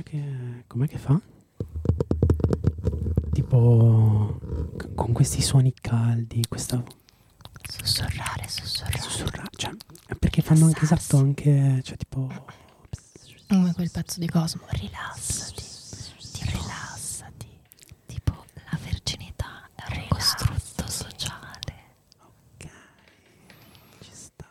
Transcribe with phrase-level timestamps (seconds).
[0.00, 1.20] com'è che, com'è che fa?
[3.32, 4.38] Tipo
[4.76, 6.82] c- con questi suoni caldi, questa
[7.70, 8.98] Sussurrare, sussurrare.
[9.00, 9.70] sussurra, cioè,
[10.18, 12.28] perché fanno anche esatto anche, cioè tipo
[13.48, 14.62] Come quel pezzo di Cosmo.
[14.70, 15.62] Rilassati.
[16.32, 17.46] Ti rilassati.
[18.06, 21.74] Tipo la virginità è un costrutto sociale.
[24.00, 24.46] ci sta.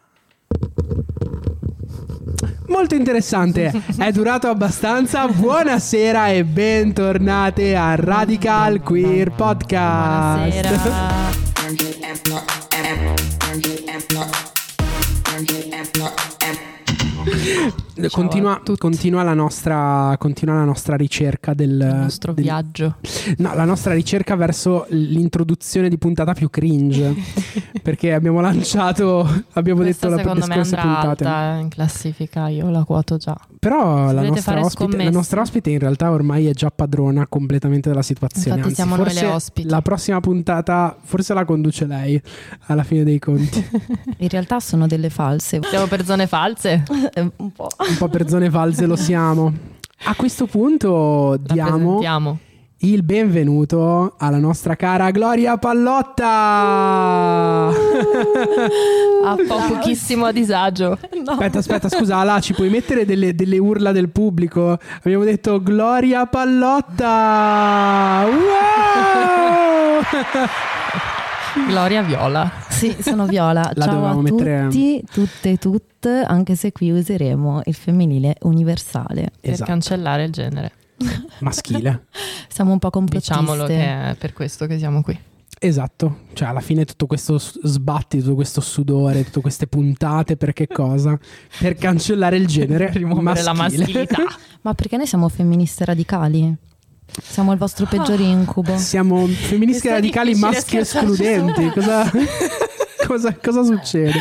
[2.90, 5.28] Molto interessante, è durato abbastanza.
[5.28, 10.60] Buonasera e bentornate a Radical Queer Podcast.
[10.64, 11.29] Buonasera.
[18.08, 22.96] Continua, continua la nostra, continua la nostra ricerca del Il nostro del- viaggio.
[23.38, 27.14] No, la nostra ricerca verso l'introduzione di puntata più cringe.
[27.84, 31.24] perché abbiamo lanciato, abbiamo Questa detto la, le me scorse puntate.
[31.26, 33.38] alta in classifica, io la quoto già.
[33.60, 38.02] Però la nostra, ospite, la nostra ospite in realtà ormai è già padrona completamente della
[38.02, 38.58] situazione.
[38.62, 39.68] Infatti Anzi, siamo noi le ospiti.
[39.68, 42.22] La prossima puntata forse la conduce lei
[42.68, 43.68] alla fine dei conti.
[44.20, 45.60] In realtà sono delle false.
[45.70, 46.84] Siamo per zone false.
[47.38, 47.68] Un po'.
[47.90, 49.52] Un po' per zone false lo siamo.
[50.04, 52.00] A questo punto diamo
[52.82, 56.28] il benvenuto alla nostra cara Gloria Pallotta.
[59.22, 60.98] Ha po- pochissimo a disagio.
[61.26, 64.80] Aspetta, aspetta, scusa, Ala, ci puoi mettere delle, delle urla del pubblico?
[65.04, 68.26] Abbiamo detto Gloria Pallotta!
[68.30, 70.02] Wow!
[71.68, 72.52] Gloria Viola.
[72.70, 73.72] Sì, sono Viola.
[73.74, 79.32] La Ciao a mettere- tutti, tutte e tutte, anche se qui useremo il femminile universale.
[79.40, 80.72] Per Esatto, cancellare il genere.
[81.40, 82.06] maschile.
[82.48, 83.34] Siamo un po' complottiste.
[83.34, 85.18] Diciamolo che è per questo che siamo qui.
[85.62, 90.68] Esatto, cioè alla fine tutto questo sbatti, tutto questo sudore, tutte queste puntate, per che
[90.68, 91.20] cosa?
[91.60, 93.84] Per cancellare il genere Rimuovere la maschile.
[93.84, 94.24] maschilità.
[94.62, 96.56] Ma perché noi siamo femministe radicali?
[97.22, 98.78] Siamo il vostro peggior incubo.
[98.78, 101.70] Siamo femministi È radicali maschi escludenti.
[101.70, 102.10] Cosa,
[103.08, 104.14] cosa, cosa succede?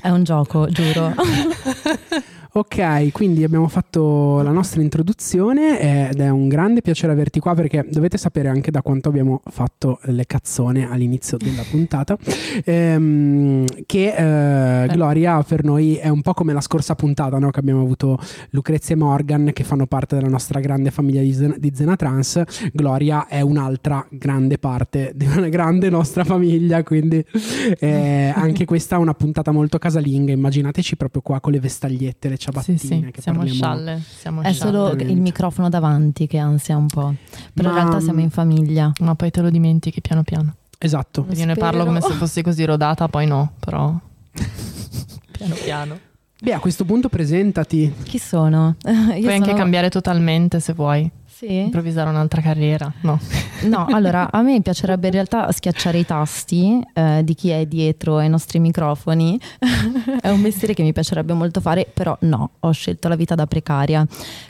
[0.00, 1.14] È un gioco, giuro.
[2.56, 7.84] Ok, quindi abbiamo fatto la nostra introduzione ed è un grande piacere averti qua perché
[7.86, 12.16] dovete sapere anche da quanto abbiamo fatto le cazzone all'inizio della puntata
[12.64, 17.50] ehm, che eh, Gloria per noi è un po' come la scorsa puntata no?
[17.50, 18.18] che abbiamo avuto
[18.52, 22.42] Lucrezia e Morgan che fanno parte della nostra grande famiglia di Zena, di Zena Trans
[22.72, 27.22] Gloria è un'altra grande parte di una grande nostra famiglia quindi
[27.78, 32.44] eh, anche questa è una puntata molto casalinga immaginateci proprio qua con le vestagliette le
[32.46, 34.02] ciabattine sì, che siamo parliamo scialle.
[34.18, 34.72] Siamo È scialle.
[34.78, 37.14] solo il microfono davanti che ansia un po'.
[37.52, 38.90] Però Ma- in realtà siamo in famiglia.
[39.00, 40.54] Ma poi te lo dimentichi piano piano.
[40.78, 43.94] esatto Io ne parlo come se fossi così rodata, poi no, però
[45.32, 45.98] piano piano.
[46.40, 48.76] beh a questo punto presentati Chi sono?
[48.84, 51.54] Io Puoi anche sono- cambiare totalmente se vuoi, Sì?
[51.54, 52.90] improvvisare un'altra carriera.
[53.02, 53.18] No.
[53.66, 58.18] No, allora a me piacerebbe in realtà schiacciare i tasti eh, di chi è dietro
[58.18, 59.40] ai nostri microfoni.
[60.20, 63.46] è un mestiere che mi piacerebbe molto fare, però no, ho scelto la vita da
[63.46, 64.06] precaria.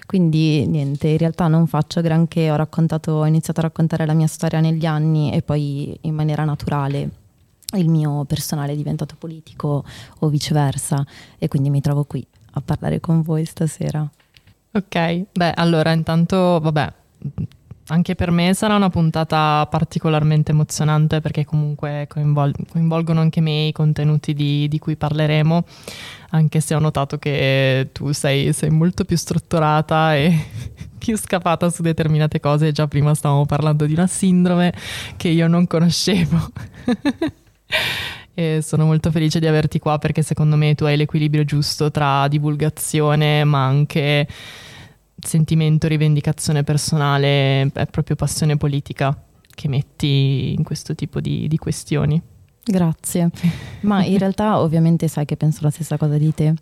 [0.06, 4.26] Quindi niente, in realtà non faccio granché, ho raccontato, ho iniziato a raccontare la mia
[4.26, 7.08] storia negli anni e poi in maniera naturale
[7.76, 9.84] il mio personale è diventato politico
[10.18, 11.04] o viceversa
[11.38, 14.08] e quindi mi trovo qui a parlare con voi stasera.
[14.76, 16.92] Ok, beh, allora intanto, vabbè,
[17.86, 23.72] anche per me sarà una puntata particolarmente emozionante perché comunque coinvol- coinvolgono anche me i
[23.72, 25.64] contenuti di, di cui parleremo,
[26.30, 30.46] anche se ho notato che tu sei, sei molto più strutturata e
[30.98, 32.70] più scapata su determinate cose.
[32.70, 34.74] Già prima stavamo parlando di una sindrome
[35.16, 36.50] che io non conoscevo.
[38.38, 42.28] E sono molto felice di averti qua perché secondo me tu hai l'equilibrio giusto tra
[42.28, 44.28] divulgazione ma anche
[45.18, 49.16] sentimento, rivendicazione personale, è proprio passione politica
[49.54, 52.20] che metti in questo tipo di, di questioni.
[52.62, 53.30] Grazie,
[53.82, 56.54] ma in realtà ovviamente sai che penso la stessa cosa di te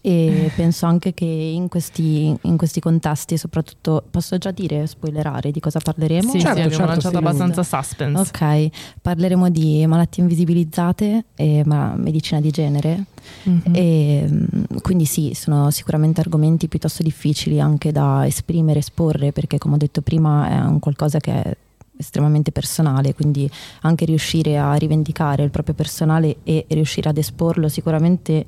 [0.00, 5.60] e penso anche che in questi, in questi contesti, soprattutto, posso già dire, spoilerare di
[5.60, 6.30] cosa parleremo?
[6.30, 8.20] Sì, Certo, sì, abbiamo certo, lanciato sì, abbastanza suspense.
[8.20, 8.68] Ok,
[9.02, 13.04] parleremo di malattie invisibilizzate e ma- medicina di genere
[13.44, 13.62] Mhm.
[13.74, 14.46] e mm,
[14.82, 20.00] quindi sì, sono sicuramente argomenti piuttosto difficili anche da esprimere, esporre, perché come ho detto
[20.02, 21.56] prima è un qualcosa che è
[21.96, 23.48] estremamente personale, quindi
[23.82, 28.44] anche riuscire a rivendicare il proprio personale e riuscire ad esporlo sicuramente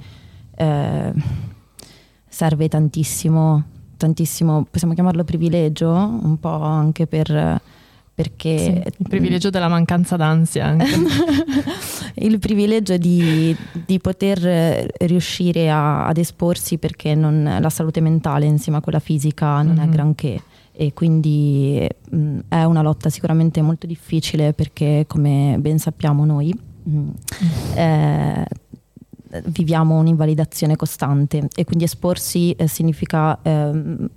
[0.56, 1.12] eh,
[2.28, 3.64] serve tantissimo,
[3.96, 7.60] tantissimo, possiamo chiamarlo privilegio, un po' anche per
[8.14, 10.86] perché sì, il privilegio della mancanza d'ansia anche.
[12.24, 13.54] il privilegio di,
[13.84, 19.60] di poter riuscire a, ad esporsi perché non, la salute mentale insieme a quella fisica
[19.62, 19.84] non mm-hmm.
[19.84, 26.24] è granché e quindi mh, è una lotta sicuramente molto difficile perché come ben sappiamo
[26.24, 26.54] noi
[26.84, 27.08] mh,
[27.74, 28.46] eh,
[29.46, 34.08] viviamo un'invalidazione costante e quindi esporsi eh, significa eh,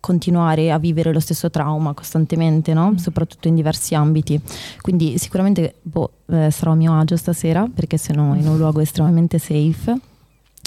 [0.00, 2.92] continuare a vivere lo stesso trauma costantemente, no?
[2.92, 2.96] mm.
[2.96, 4.40] soprattutto in diversi ambiti.
[4.80, 9.38] Quindi sicuramente boh, eh, sarò a mio agio stasera perché sono in un luogo estremamente
[9.38, 9.98] safe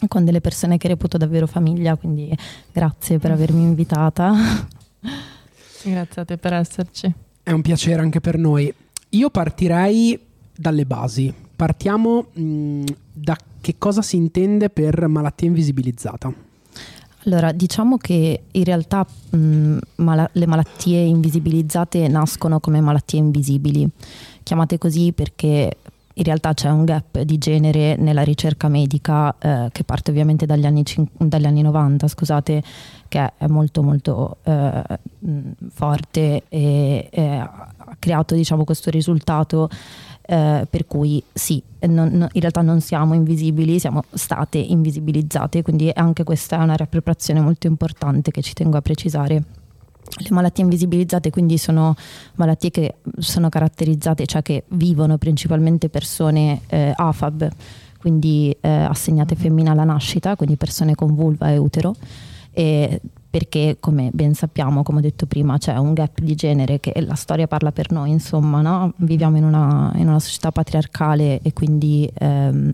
[0.07, 2.35] con delle persone che reputo davvero famiglia, quindi
[2.71, 4.33] grazie per avermi invitata.
[5.83, 7.13] Grazie a te per esserci.
[7.43, 8.73] È un piacere anche per noi.
[9.09, 10.19] Io partirei
[10.53, 11.33] dalle basi.
[11.55, 12.83] Partiamo mh,
[13.17, 16.31] da che cosa si intende per malattia invisibilizzata.
[17.25, 23.89] Allora, diciamo che in realtà mh, mal- le malattie invisibilizzate nascono come malattie invisibili,
[24.43, 25.75] chiamate così perché
[26.17, 30.65] in realtà c'è un gap di genere nella ricerca medica eh, che parte ovviamente dagli
[30.65, 32.63] anni, cin- dagli anni, 90, scusate,
[33.07, 34.83] che è molto molto eh,
[35.69, 39.69] forte e, e, ha creato diciamo, questo risultato
[40.29, 45.89] eh, per cui sì, non, non, in realtà non siamo invisibili, siamo state invisibilizzate, quindi
[45.93, 49.43] anche questa è una riappropriazione molto importante che ci tengo a precisare.
[50.19, 51.95] Le malattie invisibilizzate quindi sono
[52.35, 57.49] malattie che sono caratterizzate, cioè che vivono principalmente persone eh, AFAB,
[57.97, 59.43] quindi eh, assegnate mm-hmm.
[59.43, 61.95] femmine alla nascita, quindi persone con vulva e utero,
[62.51, 66.93] e perché come ben sappiamo, come ho detto prima, c'è un gap di genere che
[67.01, 68.93] la storia parla per noi, insomma, no?
[68.97, 72.73] viviamo in una, in una, società patriarcale e quindi ehm,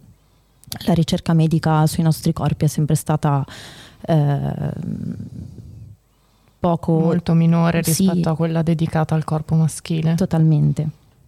[0.86, 3.46] la ricerca medica sui nostri corpi è sempre stata...
[4.06, 4.72] Eh,
[6.64, 10.16] poco molto minore rispetto sì, a quella dedicata al corpo maschile.
[10.16, 10.88] Totalmente.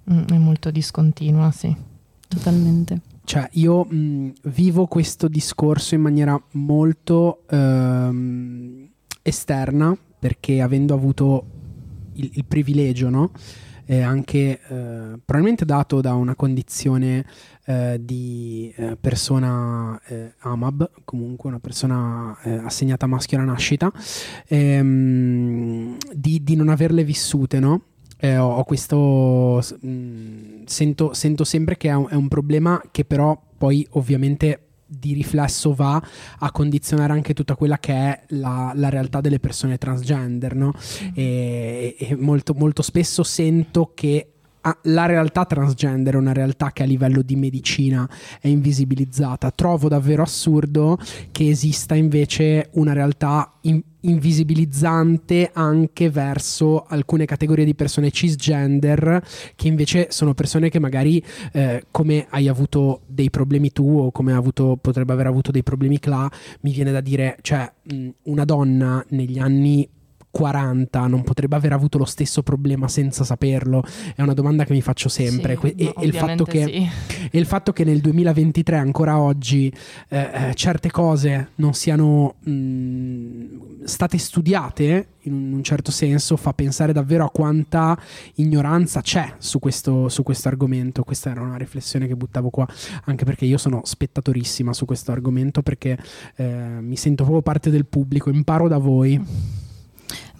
[0.09, 1.75] Mm, è molto discontinua, sì.
[2.25, 3.01] Totalmente.
[3.25, 8.84] Cioè, io mh, vivo questo discorso in maniera molto ehm,
[9.27, 11.45] esterna, perché avendo avuto
[12.13, 13.31] il, il privilegio, no?
[13.85, 17.25] eh, anche eh, probabilmente dato da una condizione
[17.65, 23.91] eh, di eh, persona eh, AMAB, comunque una persona eh, assegnata maschio alla nascita,
[24.47, 27.81] ehm, di, di, non averle vissute, no?
[28.21, 29.61] ho, ho, questo.
[29.81, 34.64] Mh, mm, sento, sento, sempre che è un, è un problema che però poi ovviamente
[34.97, 36.01] di riflesso va
[36.39, 40.73] a condizionare anche tutta quella che è la, la realtà delle persone transgender, no?
[40.73, 41.11] Mm-hmm.
[41.15, 44.34] E, e molto, molto spesso sento che
[44.83, 48.09] la realtà transgender è una realtà che a livello di medicina
[48.39, 49.51] è invisibilizzata.
[49.51, 50.97] Trovo davvero assurdo
[51.31, 59.21] che esista invece una realtà in- invisibilizzante anche verso alcune categorie di persone cisgender
[59.55, 64.33] che invece sono persone che magari eh, come hai avuto dei problemi tu o come
[64.33, 66.29] avuto, potrebbe aver avuto dei problemi Cla,
[66.61, 69.87] mi viene da dire, cioè mh, una donna negli anni
[70.35, 73.81] 40 non potrebbe aver avuto lo stesso problema senza saperlo?
[74.13, 75.57] È una domanda che mi faccio sempre.
[75.61, 76.11] Sì, e, e, il
[76.45, 76.89] che, sì.
[77.31, 79.73] e, il fatto che, nel 2023, ancora oggi,
[80.09, 86.53] eh, eh, certe cose non siano mh, mm, state studiate in un certo senso fa
[86.53, 87.97] pensare davvero a quanta
[88.35, 91.03] ignoranza c'è su questo, su questo argomento.
[91.03, 92.67] Questa era una riflessione che buttavo qua,
[93.05, 95.97] anche perché io sono spettatorissima su questo argomento perché
[96.35, 96.45] eh,
[96.81, 99.63] mi sento proprio parte del pubblico, imparo da voi.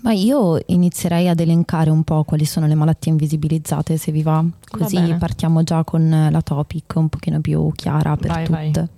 [0.05, 4.45] Ma io inizierei ad elencare un po' quali sono le malattie invisibilizzate, se vi va.
[4.69, 8.89] Così va partiamo già con la topic un pochino più chiara per vai, tutte.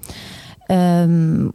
[0.67, 1.49] Um,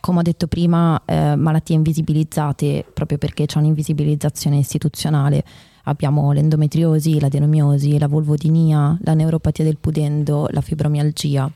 [0.00, 5.44] come ho detto prima, eh, malattie invisibilizzate proprio perché c'è un'invisibilizzazione istituzionale.
[5.84, 11.48] Abbiamo l'endometriosi, l'adenomiosi, la vulvodinia, la neuropatia del pudendo, la fibromialgia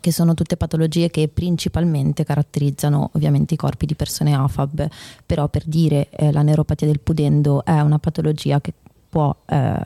[0.00, 4.88] che sono tutte patologie che principalmente caratterizzano ovviamente i corpi di persone AFAB,
[5.24, 8.72] però per dire eh, la neuropatia del pudendo è una patologia che
[9.08, 9.78] può eh,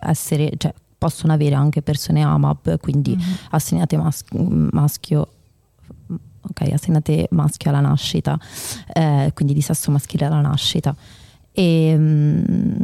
[0.00, 3.34] essere, cioè possono avere anche persone AMAB, quindi mm-hmm.
[3.50, 5.28] assegnate mas- maschio
[6.42, 8.38] ok, assegnate maschio alla nascita,
[8.92, 10.94] eh, quindi di sesso maschile alla nascita.
[11.52, 12.82] E, mh,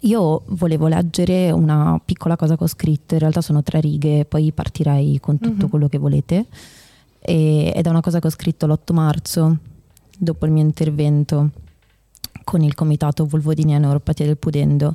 [0.00, 4.52] io volevo leggere una piccola cosa che ho scritto, in realtà sono tre righe, poi
[4.52, 5.68] partirei con tutto mm-hmm.
[5.68, 6.46] quello che volete.
[7.20, 9.56] E, ed è una cosa che ho scritto l'8 marzo,
[10.18, 11.50] dopo il mio intervento
[12.44, 14.94] con il comitato Volvodinia Neuropatia del Pudendo,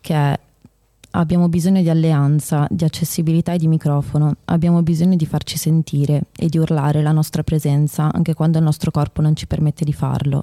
[0.00, 0.38] che è
[1.12, 6.48] abbiamo bisogno di alleanza, di accessibilità e di microfono, abbiamo bisogno di farci sentire e
[6.48, 10.42] di urlare la nostra presenza anche quando il nostro corpo non ci permette di farlo.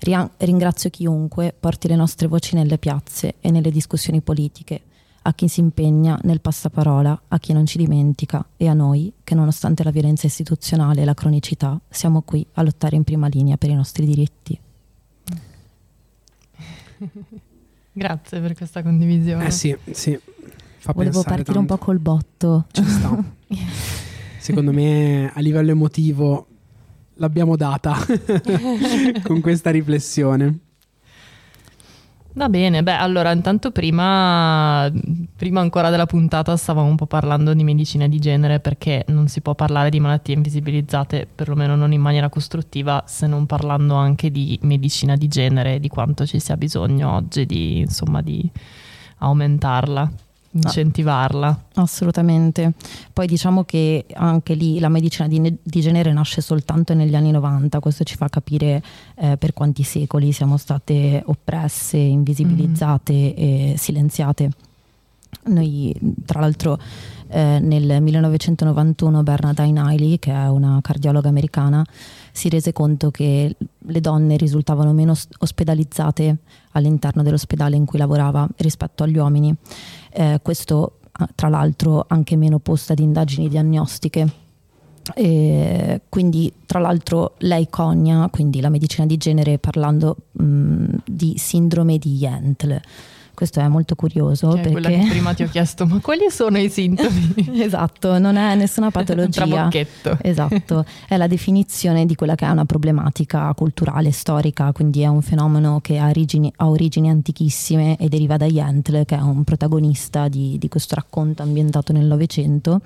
[0.00, 4.82] Ringrazio chiunque porti le nostre voci nelle piazze e nelle discussioni politiche,
[5.22, 9.34] a chi si impegna nel passaparola, a chi non ci dimentica e a noi che
[9.34, 13.70] nonostante la violenza istituzionale e la cronicità siamo qui a lottare in prima linea per
[13.70, 14.58] i nostri diritti.
[17.92, 19.46] Grazie per questa condivisione.
[19.46, 20.18] Eh sì, sì.
[20.78, 21.60] Fa Volevo partire tanto.
[21.60, 22.66] un po' col botto.
[22.70, 23.22] Ci sta.
[24.38, 26.46] Secondo me a livello emotivo
[27.18, 27.96] l'abbiamo data
[29.22, 30.60] con questa riflessione.
[32.38, 34.88] Va bene, beh, allora intanto prima,
[35.34, 39.40] prima, ancora della puntata stavamo un po' parlando di medicina di genere perché non si
[39.40, 44.56] può parlare di malattie invisibilizzate, perlomeno non in maniera costruttiva, se non parlando anche di
[44.62, 48.48] medicina di genere, di quanto ci sia bisogno oggi di, insomma, di
[49.18, 50.12] aumentarla
[50.50, 51.64] incentivarla.
[51.74, 52.72] Assolutamente.
[53.12, 57.80] Poi diciamo che anche lì la medicina di, di genere nasce soltanto negli anni 90,
[57.80, 58.82] questo ci fa capire
[59.16, 63.32] eh, per quanti secoli siamo state oppresse, invisibilizzate mm.
[63.36, 64.50] e silenziate.
[65.44, 66.78] Noi, tra l'altro,
[67.28, 71.84] eh, nel 1991 Bernadine Hailey, che è una cardiologa americana,
[72.38, 76.36] si rese conto che le donne risultavano meno ospedalizzate
[76.72, 79.52] all'interno dell'ospedale in cui lavorava rispetto agli uomini.
[80.12, 81.00] Eh, questo,
[81.34, 84.32] tra l'altro, anche meno posta di indagini diagnostiche.
[85.16, 91.98] E quindi tra l'altro lei cogna, quindi la medicina di genere parlando mh, di sindrome
[91.98, 92.80] di Yentl
[93.38, 94.48] questo è molto curioso.
[94.48, 94.98] Che perché...
[94.98, 97.34] È prima ti ho chiesto, ma quali sono i sintomi?
[97.62, 99.44] esatto, non è nessuna patologia.
[99.44, 100.18] Un trabocchetto.
[100.28, 105.22] Esatto, è la definizione di quella che è una problematica culturale, storica, quindi è un
[105.22, 110.26] fenomeno che ha origini, ha origini antichissime e deriva da Yentl, che è un protagonista
[110.26, 112.80] di, di questo racconto ambientato nel Novecento,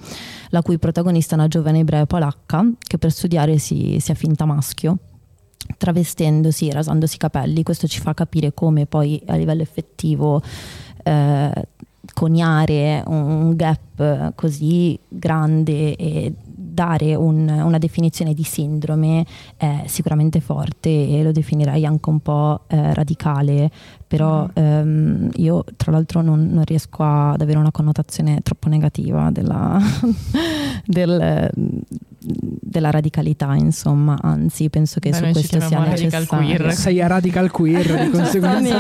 [0.51, 4.45] la cui protagonista è una giovane ebrea polacca che per studiare si, si è finta
[4.45, 4.99] maschio
[5.77, 10.43] travestendosi, rasandosi i capelli, questo ci fa capire come poi a livello effettivo
[11.03, 11.69] eh,
[12.15, 16.35] coniare un gap così grande e
[16.73, 19.27] dare un, una definizione di sindrome
[19.57, 23.71] è sicuramente forte e lo definirei anche un po' eh, radicale,
[24.07, 24.49] però mm.
[24.55, 29.79] ehm, io tra l'altro non, non, riesco ad avere una connotazione troppo negativa della,
[30.87, 31.51] del,
[32.25, 36.71] della radicalità, insomma, anzi penso che Beh, su questo sia necessario.
[36.71, 38.79] Sei a radical queer, di conseguenza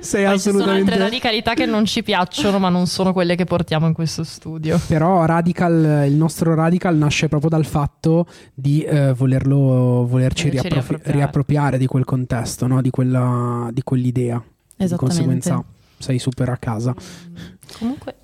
[0.00, 0.38] sei assolutamente...
[0.38, 3.92] Ci sono altre radicalità che non ci piacciono, ma non sono quelle che portiamo in
[3.92, 4.80] questo studio.
[4.86, 11.12] Però radical, il nostro radical nasce proprio dal fatto di eh, volerlo, volerci, volerci riappropriare.
[11.12, 11.78] riappropriare.
[11.78, 12.80] di quel contesto, no?
[12.80, 14.42] di, quella, di quell'idea.
[14.76, 15.62] Di conseguenza
[15.98, 16.94] sei super a casa.
[17.78, 18.16] Comunque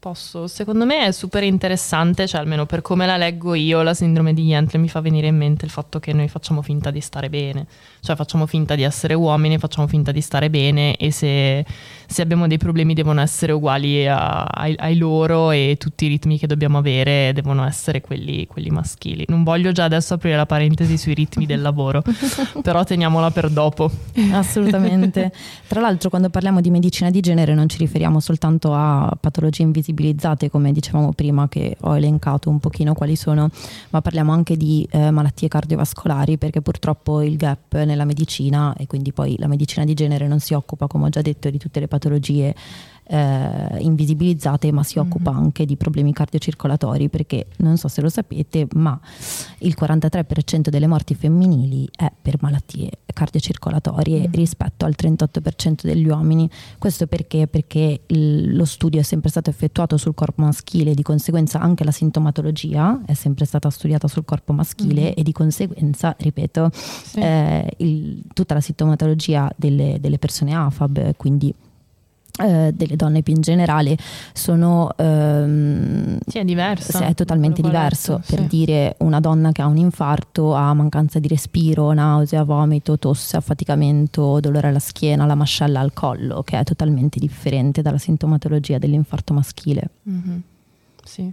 [0.00, 4.32] Posso, secondo me è super interessante, cioè almeno per come la leggo io, la sindrome
[4.32, 7.28] di Yentl mi fa venire in mente il fatto che noi facciamo finta di stare
[7.28, 7.66] bene,
[7.98, 11.66] cioè facciamo finta di essere uomini, facciamo finta di stare bene e se,
[12.06, 16.38] se abbiamo dei problemi devono essere uguali a, ai, ai, loro e tutti i ritmi
[16.38, 19.24] che dobbiamo avere devono essere quelli, quelli maschili.
[19.26, 22.04] Non voglio già adesso aprire la parentesi sui ritmi del lavoro,
[22.62, 23.90] però teniamola per dopo.
[24.30, 25.32] Assolutamente.
[25.66, 29.86] Tra l'altro quando parliamo di medicina di genere non ci riferiamo soltanto a patologie invisibili,
[29.88, 33.50] sensibilizzate, come dicevamo prima, che ho elencato un pochino quali sono,
[33.90, 39.12] ma parliamo anche di eh, malattie cardiovascolari, perché purtroppo il gap nella medicina, e quindi
[39.12, 41.88] poi la medicina di genere non si occupa, come ho già detto, di tutte le
[41.88, 42.54] patologie
[43.08, 45.08] eh, invisibilizzate, ma si mm-hmm.
[45.08, 48.98] occupa anche di problemi cardiocircolatori, perché non so se lo sapete, ma
[49.58, 54.32] il 43% delle morti femminili è per malattie cardiocircolatorie mm-hmm.
[54.32, 56.48] rispetto al 38% degli uomini.
[56.78, 57.48] Questo perché?
[57.48, 61.90] Perché il, lo studio è sempre stato effettuato sul corpo maschile, di conseguenza anche la
[61.90, 65.12] sintomatologia è sempre stata studiata sul corpo maschile mm-hmm.
[65.16, 67.18] e di conseguenza, ripeto, sì.
[67.18, 71.52] eh, il, tutta la sintomatologia delle, delle persone AFAB, quindi
[72.38, 73.96] eh, delle donne più in generale
[74.32, 76.98] sono ehm, sì, è diverso.
[76.98, 81.92] è totalmente diverso per dire una donna che ha un infarto ha mancanza di respiro
[81.92, 87.82] nausea vomito tosse affaticamento dolore alla schiena la mascella al collo che è totalmente differente
[87.82, 89.90] dalla sintomatologia dell'infarto maschile.
[90.08, 90.38] Mm-hmm.
[91.04, 91.32] sì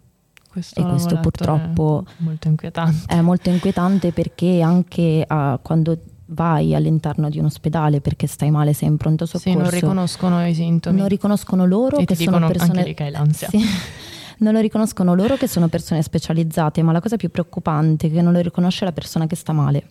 [0.55, 3.13] questo e questo purtroppo è molto inquietante.
[3.13, 5.97] è molto inquietante perché anche uh, quando
[6.27, 9.49] vai all'interno di un ospedale perché stai male, sei in pronto soccorso.
[9.49, 10.99] Sì, non riconoscono i sintomi.
[10.99, 12.71] Non riconoscono loro e che sono persone...
[12.71, 13.49] Anche lì che hai l'ansia.
[13.49, 13.59] Sì.
[14.37, 18.21] Non lo riconoscono loro che sono persone specializzate, ma la cosa più preoccupante è che
[18.21, 19.89] non lo riconosce la persona che sta male.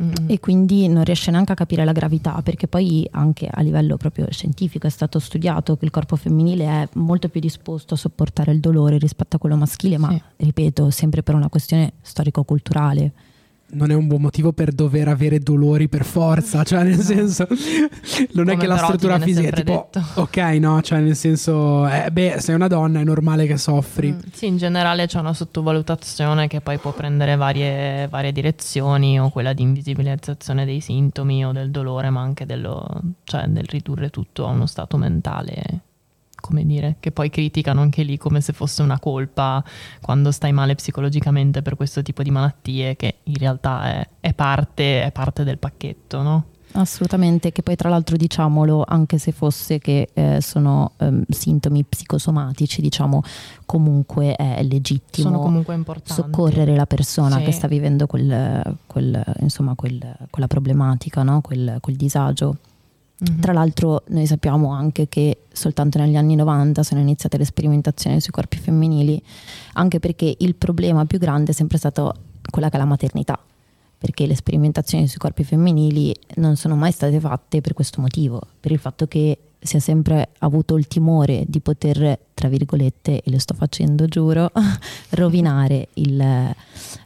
[0.00, 0.28] Mm-hmm.
[0.28, 4.26] E quindi non riesce neanche a capire la gravità, perché poi anche a livello proprio
[4.30, 8.60] scientifico è stato studiato che il corpo femminile è molto più disposto a sopportare il
[8.60, 10.22] dolore rispetto a quello maschile, ma sì.
[10.36, 13.12] ripeto, sempre per una questione storico-culturale.
[13.70, 17.46] Non è un buon motivo per dover avere dolori per forza, cioè nel senso
[18.32, 20.20] non Come è che la struttura fisica è tipo detto.
[20.20, 24.12] ok, no, cioè nel senso eh, beh, sei una donna, è normale che soffri.
[24.12, 29.30] Mm, Sì, in generale c'è una sottovalutazione che poi può prendere varie, varie direzioni, o
[29.30, 32.86] quella di invisibilizzazione dei sintomi o del dolore, ma anche dello,
[33.24, 35.80] cioè del ridurre tutto a uno stato mentale,
[36.40, 39.62] come dire, che poi criticano anche lì come se fosse una colpa
[40.00, 45.02] quando stai male psicologicamente per questo tipo di malattie, che in realtà è, è parte,
[45.02, 46.44] è parte del pacchetto, no?
[46.72, 52.82] Assolutamente, che poi tra l'altro diciamolo, anche se fosse che eh, sono ehm, sintomi psicosomatici,
[52.82, 53.22] diciamo
[53.64, 57.44] comunque è legittimo Sono comunque soccorrere la persona Sì.
[57.44, 61.40] che sta vivendo quel, quel, insomma, quel- quella problematica, no?
[61.40, 62.58] quel, quel disagio.
[63.20, 63.40] Mhm.
[63.40, 68.30] Tra l'altro noi sappiamo anche che soltanto negli anni 90 sono iniziate le sperimentazioni sui
[68.30, 69.20] corpi femminili,
[69.74, 72.14] anche perché il problema più grande è sempre stato
[72.50, 73.38] quella che è la maternità,
[73.98, 78.70] perché le sperimentazioni sui corpi femminili non sono mai state fatte per questo motivo, per
[78.70, 83.38] il fatto che si è sempre avuto il timore di poter, tra virgolette, e lo
[83.38, 84.50] sto facendo giuro,
[85.10, 86.54] rovinare il-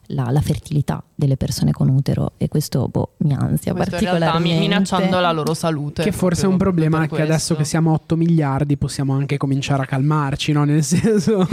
[0.06, 4.18] la, la fertilità delle persone con utero e questo boh, mi ansia Questo in realtà
[4.18, 4.48] particolarmente.
[4.54, 6.02] mi- minacciando la loro salute.
[6.02, 7.56] Che forse è un problema che adesso questo.
[7.56, 10.64] che siamo a 8 miliardi possiamo anche cominciare a calmarci, no?
[10.64, 11.48] Nel senso,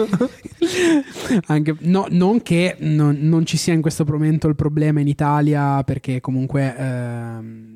[1.45, 5.81] anche, no, non che non, non ci sia in questo momento il problema in Italia,
[5.83, 7.68] perché comunque ehm,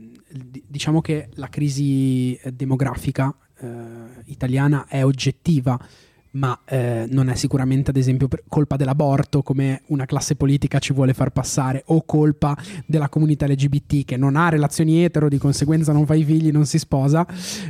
[0.68, 3.68] diciamo che la crisi eh, demografica eh,
[4.26, 5.80] italiana è oggettiva.
[6.36, 11.14] Ma eh, non è sicuramente, ad esempio, colpa dell'aborto, come una classe politica ci vuole
[11.14, 16.08] far passare, o colpa della comunità LGBT che non ha relazioni etero, di conseguenza non
[16.08, 17.24] fa i figli, non si sposa,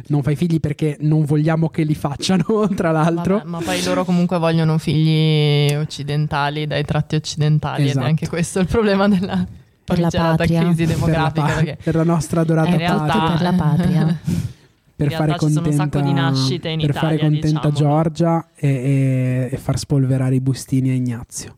[0.08, 3.40] non fa i figli perché non vogliamo che li facciano, tra l'altro.
[3.40, 8.00] Vabbè, ma poi loro comunque vogliono figli occidentali, dai tratti occidentali, Esatto.
[8.00, 9.46] ed è anche questo il problema della
[9.86, 10.62] Per la patria.
[10.64, 10.94] crisi per, la,
[11.32, 11.74] demografica.
[11.76, 14.20] pa- per la nostra adorata realtà- patria, per la patria.
[14.96, 17.74] per fare contenta, sacco di nascite in per fare Italia, contenta diciamolo.
[18.04, 21.58] Giorgia e, e- e far spolverare i bustini a Ignazio.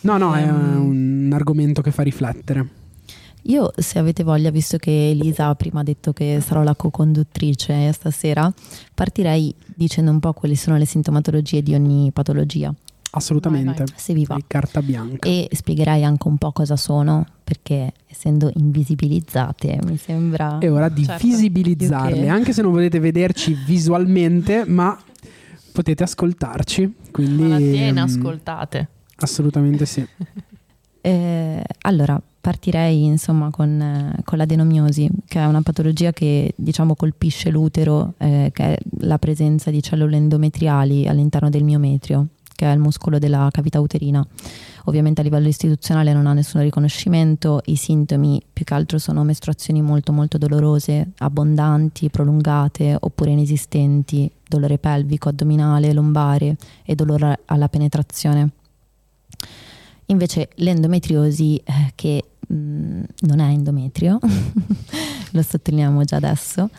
[0.00, 0.80] No, no, è Ehm.
[0.84, 2.66] un argomento che fa riflettere.
[3.46, 8.52] Io, se avete voglia, visto che Elisa prima ha detto che sarò la co-conduttrice stasera,
[8.94, 12.72] partirei dicendo un po' quali sono le sintomatologie di ogni patologia,
[13.14, 13.84] Assolutamente.
[13.84, 14.36] Vai, se vi va.
[14.36, 15.28] Di carta bianca.
[15.28, 20.58] E spiegherei anche un po' cosa sono, perché essendo invisibilizzate mi sembra...
[20.58, 21.26] È ora di Certo.
[21.26, 24.98] visibilizzarle, che- anche se non potete vederci visualmente, ma
[25.72, 26.94] potete ascoltarci.
[27.10, 28.88] Quindi malattie mm, inascoltate.
[29.16, 30.06] assolutamente sì.
[31.04, 37.50] Eh, allora, partirei insomma con, eh, con l'adenomiosi, che è una patologia che diciamo colpisce
[37.50, 42.28] l'utero, eh, che è la presenza di cellule endometriali all'interno del miometrio,
[42.62, 44.24] che è il muscolo della cavità uterina.
[44.84, 49.82] Ovviamente a livello istituzionale non ha nessun riconoscimento, i sintomi più che altro sono mestruazioni
[49.82, 58.50] molto molto dolorose, abbondanti, prolungate oppure inesistenti, dolore pelvico, addominale, lombare e dolore alla penetrazione.
[60.06, 64.20] Invece l'endometriosi, eh, che mh, non è endometrio,
[65.30, 66.70] lo sottolineiamo già adesso,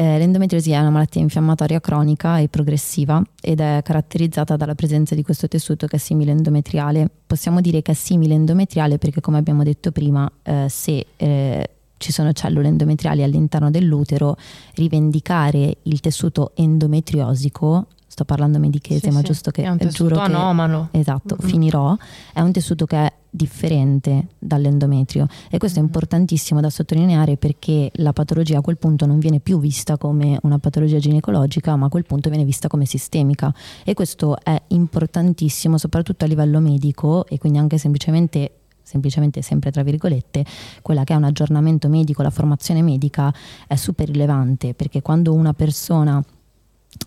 [0.00, 5.22] eh, l'endometriosi è una malattia infiammatoria cronica e progressiva ed è caratterizzata dalla presenza di
[5.22, 7.10] questo tessuto che è simile endometriale.
[7.26, 12.12] Possiamo dire che è simile endometriale perché, come abbiamo detto prima, eh, se eh, ci
[12.12, 14.36] sono cellule endometriali all'interno dell'utero,
[14.76, 17.88] rivendicare il tessuto endometriosico,
[18.20, 20.88] sto parlando medichese, Sì, ma sì, giusto che è un tessuto giuro che anomalo.
[20.92, 21.48] Esatto, Mm-mm.
[21.48, 21.96] finirò.
[22.32, 28.12] È un tessuto che è differente dall'endometrio e questo è importantissimo da sottolineare perché la
[28.12, 32.04] patologia a quel punto non viene più vista come una patologia ginecologica, ma a quel
[32.04, 33.54] punto viene vista come sistemica
[33.84, 39.84] e questo è importantissimo soprattutto a livello medico e quindi anche semplicemente semplicemente sempre tra
[39.84, 40.44] virgolette,
[40.82, 43.32] quella che è un aggiornamento medico, la formazione medica
[43.68, 46.20] è super rilevante perché quando una persona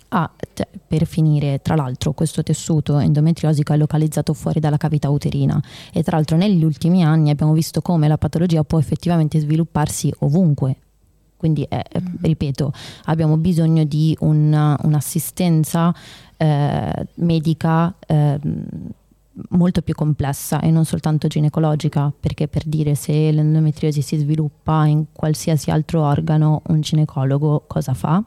[0.09, 5.61] ha, cioè, per finire, tra l'altro, questo tessuto endometriosico è localizzato fuori dalla cavità uterina
[5.91, 10.77] e tra l'altro negli ultimi anni abbiamo visto come la patologia può effettivamente svilupparsi ovunque.
[11.35, 12.71] Quindi, eh, eh, ripeto,
[13.05, 15.93] abbiamo bisogno di una- un'assistenza
[16.37, 18.39] eh, medica eh,
[19.49, 25.05] molto più complessa e non soltanto ginecologica, perché per dire se l'endometriosi si sviluppa in
[25.11, 28.23] qualsiasi altro organo, un ginecologo cosa fa?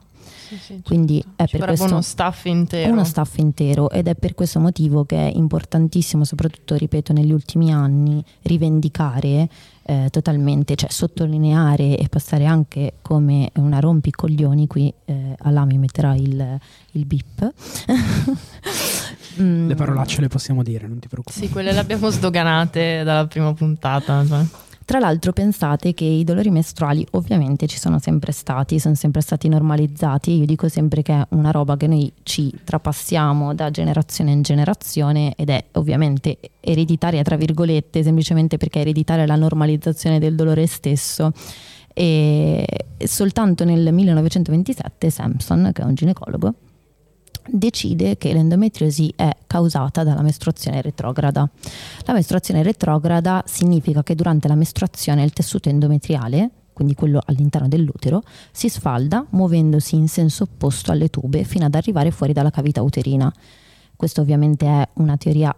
[0.47, 1.43] Sì, sì, Quindi certo.
[1.43, 2.91] è Ci per questo uno staff intero.
[2.93, 7.73] uno staff intero ed è per questo motivo che è importantissimo, soprattutto ripeto negli ultimi
[7.73, 9.49] anni, rivendicare
[9.83, 16.59] eh, totalmente, cioè sottolineare e passare anche come una rompicoglioni, qui eh, mi metterà il,
[16.91, 17.53] il bip,
[19.37, 21.45] Le parolacce le possiamo dire, non ti preoccupare.
[21.45, 24.25] Sì, quelle le abbiamo sdoganate dalla prima puntata.
[24.25, 24.45] Cioè.
[24.87, 29.49] Tra l'altro pensate che i dolori mestruali ovviamente ci sono sempre stati, sono sempre stati
[29.49, 34.43] normalizzati, io dico sempre che è una roba che noi ci trapassiamo da generazione in
[34.43, 40.65] generazione ed è ovviamente ereditaria tra virgolette, semplicemente perché è ereditaria la normalizzazione del dolore
[40.67, 41.33] stesso.
[41.93, 42.65] E
[42.97, 46.53] soltanto nel 1927 Sampson, che è un ginecologo,
[47.49, 51.49] decide che l'endometriosi è causata dalla mestruazione retrograda.
[52.05, 58.21] La mestruazione retrograda significa che durante la mestruazione il tessuto endometriale, quindi quello all'interno dell'utero,
[58.51, 63.33] si sfalda muovendosi in senso opposto alle tube fino ad arrivare fuori dalla cavità uterina.
[63.95, 65.55] Questo ovviamente è una teoria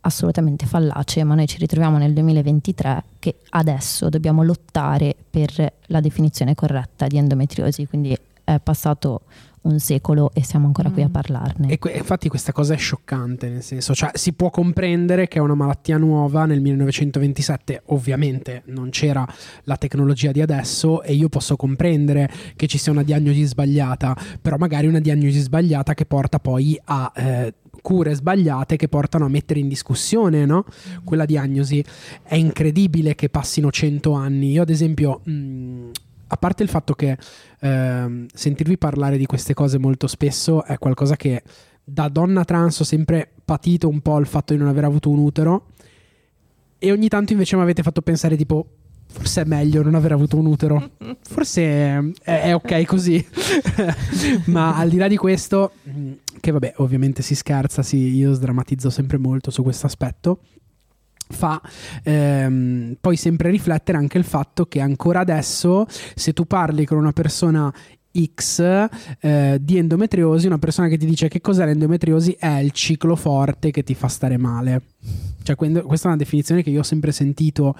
[0.00, 6.54] assolutamente fallace, ma noi ci ritroviamo nel 2023 che adesso dobbiamo lottare per la definizione
[6.54, 9.22] corretta di endometriosi, quindi è passato
[9.70, 11.12] un secolo e siamo ancora qui a Mm.
[11.12, 11.68] parlarne.
[11.68, 15.40] E que- infatti questa cosa è scioccante, nel senso, cioè si può comprendere che è
[15.40, 19.26] una malattia nuova nel 1927, ovviamente non c'era
[19.64, 24.56] la tecnologia di adesso e io posso comprendere che ci sia una diagnosi sbagliata, però
[24.56, 29.60] magari una diagnosi sbagliata che porta poi a eh, cure sbagliate che portano a mettere
[29.60, 30.64] in discussione no?
[31.04, 31.82] quella diagnosi.
[32.22, 34.50] È incredibile che passino 100 anni.
[34.52, 35.20] Io ad esempio...
[35.24, 35.90] mh,
[36.28, 37.16] a parte il fatto che
[37.60, 41.42] ehm, sentirvi parlare di queste cose molto spesso è qualcosa che
[41.82, 45.18] da donna trans ho sempre patito un po' il fatto di non aver avuto un
[45.18, 45.68] utero
[46.78, 48.66] e ogni tanto invece mi avete fatto pensare tipo
[49.10, 50.90] forse è meglio non aver avuto un utero.
[51.22, 53.26] Forse è, è ok così.
[54.46, 58.90] Ma al di là di questo mh, che vabbè ovviamente si scherza sì, io sdrammatizzo
[58.90, 60.40] sempre molto su questo aspetto
[61.28, 61.60] fa
[62.02, 67.12] ehm, poi sempre riflettere anche il fatto che ancora adesso se tu parli con una
[67.12, 67.72] persona
[68.34, 68.88] X
[69.20, 73.70] eh, di endometriosi, una persona che ti dice che cos'è l'endometriosi è il ciclo forte
[73.70, 74.82] che ti fa stare male.
[75.42, 77.76] Cioè, questa è una definizione che io ho sempre sentito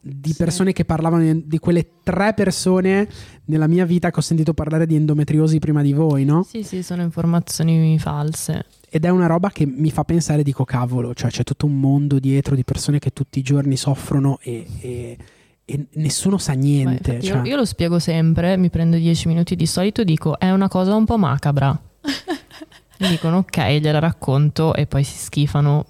[0.00, 0.36] di Sì.
[0.36, 3.06] persone che parlavano di quelle tre persone
[3.46, 6.42] nella mia vita che ho sentito parlare di endometriosi prima di voi, no?
[6.42, 8.64] Sì, sì, sono informazioni false.
[8.94, 12.20] Ed è una roba che mi fa pensare, dico cavolo, cioè c'è tutto un mondo
[12.20, 15.18] dietro di persone che tutti i giorni soffrono e, e-
[15.64, 17.10] e nessuno sa niente.
[17.10, 17.38] infatti cioè.
[17.38, 20.94] io, io lo spiego sempre, mi prendo 10 minuti di solito, dico è una cosa
[20.94, 21.76] un po' macabra.
[23.00, 25.84] Mi dicono ok, gliela racconto e poi si schifano,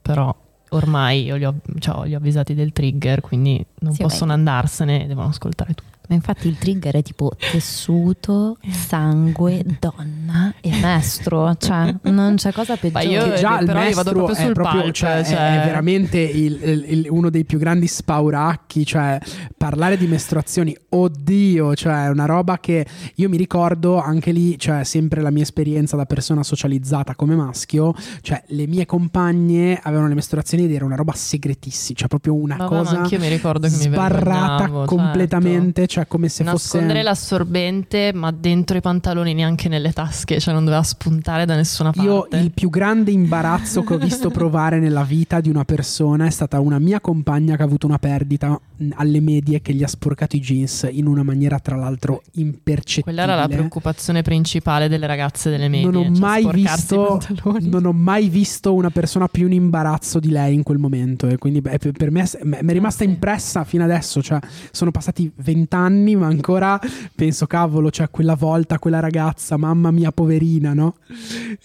[0.00, 0.34] però
[0.70, 5.06] ormai io li ho, cioè, li ho avvisati del trigger, quindi non Sì, possono andarsene,
[5.06, 5.87] devono ascoltare tutto.
[6.08, 12.76] Ma infatti il trigger è tipo tessuto, sangue, donna e mestro, cioè non c'è cosa
[12.76, 13.04] peggiore.
[13.04, 15.60] io- Che già il però io vado proprio è, sul proprio, palco, cioè, è- cioè-
[15.62, 19.18] è veramente il- il- il- uno dei più grandi spauracchi, cioè
[19.56, 24.84] parlare di mestruazioni, oddio, cioè è una roba che io mi ricordo anche lì, cioè
[24.84, 27.92] sempre la mia esperienza da persona socializzata come maschio,
[28.22, 32.56] cioè le mie compagne avevano le mestruazioni ed era una roba segretissima, cioè proprio una
[32.56, 36.92] Vabbè, ma cosa anch'io mi ricordo che mi sbarrata vergognavo, completamente, cioè come se Nascondere
[36.92, 41.90] fosse l'assorbente, ma dentro i pantaloni neanche nelle tasche, cioè non doveva spuntare da nessuna
[41.90, 42.08] parte.
[42.08, 46.30] Io il più grande imbarazzo che ho visto provare nella vita di una persona è
[46.30, 49.88] stata una mia compagna che ha avuto una perdita mh, alle medie che gli ha
[49.88, 53.02] sporcato i jeans in una maniera tra l'altro impercettibile.
[53.02, 55.90] Quella era la preoccupazione principale delle ragazze delle medie.
[55.90, 57.20] Non ho cioè mai visto
[57.60, 61.38] non ho mai visto una persona più in imbarazzo di lei in quel momento e
[61.38, 63.10] quindi beh, per me è- mi è rimasta sì.
[63.10, 64.38] impressa fino adesso, cioè
[64.70, 66.78] sono passati vent'anni ma ancora
[67.14, 70.96] penso cavolo, cioè quella volta quella ragazza, mamma mia poverina, no?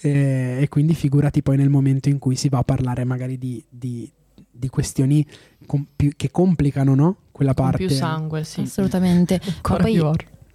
[0.01, 3.63] E, e quindi figurati poi nel momento in cui si va a parlare magari di,
[3.69, 4.09] di-
[4.51, 5.25] di questioni
[5.65, 7.17] com- più- che complicano, no?
[7.31, 7.85] Quella Con parte.
[7.85, 8.61] più sangue, sì.
[8.61, 9.39] Assolutamente.
[9.55, 10.11] Ancora poi più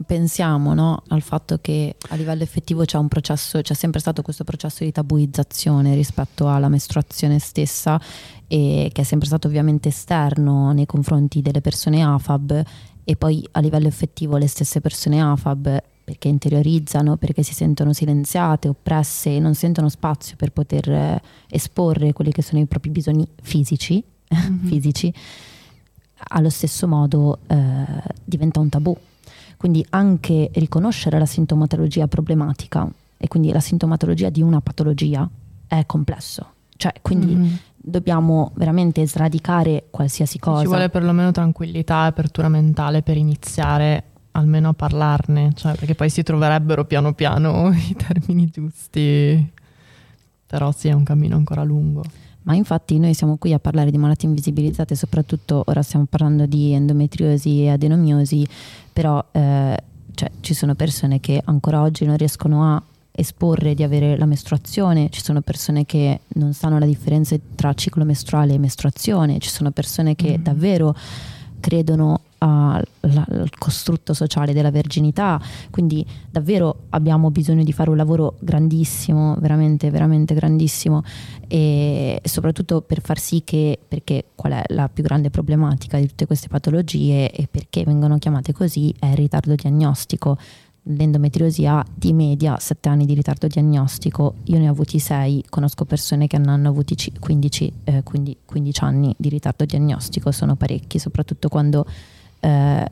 [0.06, 4.44] pensiamo no, al fatto che a livello effettivo c'è un processo, c'è sempre stato questo
[4.44, 8.00] processo di tabuizzazione rispetto alla mestruazione stessa
[8.46, 12.62] e che è sempre stato ovviamente esterno nei confronti delle persone AFAB
[13.10, 18.68] e poi a livello effettivo le stesse persone AFAB perché interiorizzano, perché si sentono silenziate,
[18.68, 23.26] oppresse e non sentono spazio per poter eh, esporre quelli che sono i propri bisogni
[23.40, 24.66] fisici, Mhm.
[24.66, 25.10] fisici
[26.30, 27.56] allo stesso modo eh,
[28.22, 28.94] diventa un tabù.
[29.56, 35.26] Quindi anche riconoscere la sintomatologia problematica e quindi la sintomatologia di una patologia
[35.66, 36.46] è complesso.
[36.76, 37.58] Cioè, quindi Mhm.
[37.80, 40.62] Dobbiamo veramente sradicare qualsiasi cosa.
[40.62, 46.10] Ci vuole perlomeno tranquillità e apertura mentale per iniziare almeno a parlarne, cioè, perché poi
[46.10, 49.52] si troverebbero piano piano i termini giusti.
[50.46, 52.02] Però sì, è un cammino ancora lungo.
[52.42, 56.72] Ma infatti noi siamo qui a parlare di malattie invisibilizzate, soprattutto ora stiamo parlando di
[56.72, 58.46] endometriosi e adenomiosi,
[58.90, 59.76] però eh,
[60.14, 62.82] cioè, ci sono persone che ancora oggi non riescono a
[63.18, 68.04] esporre di avere la mestruazione, ci sono persone che non sanno la differenza tra ciclo
[68.04, 70.42] mestruale e mestruazione, ci sono persone che mm.
[70.42, 70.94] davvero
[71.58, 79.34] credono al costrutto sociale della verginità, quindi davvero abbiamo bisogno di fare un lavoro grandissimo,
[79.40, 81.02] veramente, veramente grandissimo.
[81.48, 86.26] E soprattutto per far sì che, perché qual è la più grande problematica di tutte
[86.26, 90.38] queste patologie e perché vengono chiamate così è il ritardo diagnostico
[90.90, 95.84] l'endometriosi ha di media 7 anni di ritardo diagnostico, io ne ho avuti 6, conosco
[95.84, 101.48] persone che ne hanno avuti 15, eh, 15 anni di ritardo diagnostico, sono parecchi, soprattutto
[101.48, 101.86] quando,
[102.40, 102.90] eh,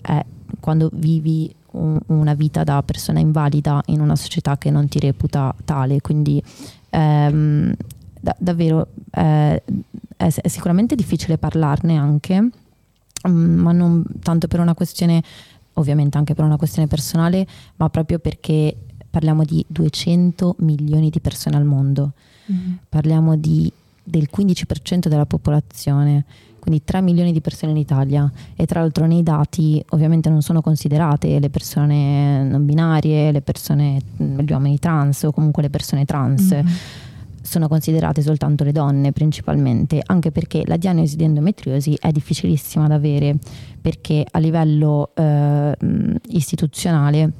[0.00, 0.24] è,
[0.58, 5.54] quando vivi un, una vita da persona invalida in una società che non ti reputa
[5.64, 6.42] tale, quindi
[6.90, 7.74] ehm,
[8.20, 9.62] da, davvero eh,
[10.16, 12.40] è, è sicuramente difficile parlarne anche,
[13.28, 15.22] mm, ma non tanto per una questione
[15.76, 18.76] ovviamente anche per una questione personale, ma proprio perché
[19.10, 22.12] parliamo di 200 milioni di persone al mondo,
[22.50, 22.72] mm-hmm.
[22.88, 23.70] parliamo di,
[24.02, 26.24] del 15% della popolazione,
[26.58, 30.60] quindi 3 milioni di persone in Italia e tra l'altro nei dati ovviamente non sono
[30.60, 36.52] considerate le persone non binarie, le persone, gli uomini trans o comunque le persone trans.
[36.52, 36.66] Mm-hmm
[37.46, 42.94] sono considerate soltanto le donne principalmente, anche perché la diagnosi di endometriosi è difficilissima da
[42.94, 43.38] avere,
[43.80, 45.76] perché a livello eh,
[46.28, 47.32] istituzionale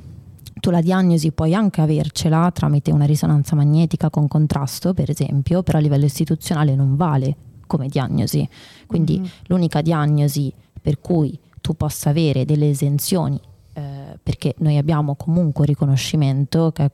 [0.60, 5.78] tu la diagnosi puoi anche avercela tramite una risonanza magnetica con contrasto, per esempio, però
[5.78, 8.48] a livello istituzionale non vale come diagnosi.
[8.86, 9.30] Quindi mm-hmm.
[9.46, 13.38] l'unica diagnosi per cui tu possa avere delle esenzioni
[13.76, 16.88] eh, perché noi abbiamo comunque riconoscimento che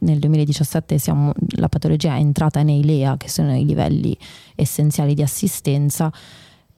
[0.00, 4.18] nel 2017 siamo, la patologia è entrata nei LEA, che sono i livelli
[4.56, 6.12] essenziali di assistenza,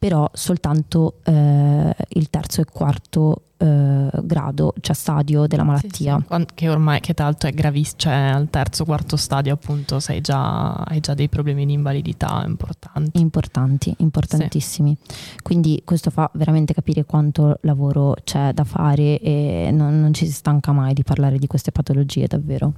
[0.03, 6.17] però soltanto eh, il terzo e quarto eh, grado, cioè stadio della malattia.
[6.17, 6.47] Sì, sì.
[6.55, 10.73] Che ormai, che tra l'altro è gravissimo, cioè al terzo, quarto stadio appunto sei già,
[10.73, 13.21] hai già dei problemi di invalidità importanti.
[13.21, 14.99] Importanti, importantissimi.
[15.01, 15.37] Sì.
[15.41, 20.33] Quindi questo fa veramente capire quanto lavoro c'è da fare e non, non ci si
[20.33, 22.73] stanca mai di parlare di queste patologie davvero.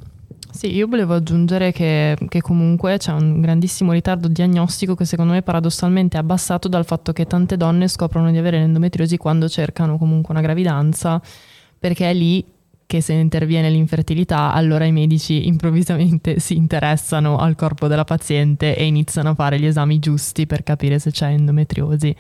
[0.55, 5.43] Sì, io volevo aggiungere che, che, comunque c'è un grandissimo ritardo diagnostico che secondo me
[5.43, 10.33] paradossalmente è abbassato dal fatto che tante donne scoprono di avere l'endometriosi quando cercano comunque
[10.33, 11.21] una gravidanza,
[11.77, 12.45] perché è lì
[12.87, 18.85] che se interviene l'infertilità, allora i medici improvvisamente si interessano al corpo della paziente e
[18.85, 22.15] iniziano a fare gli esami giusti per capire se c'è endometriosi.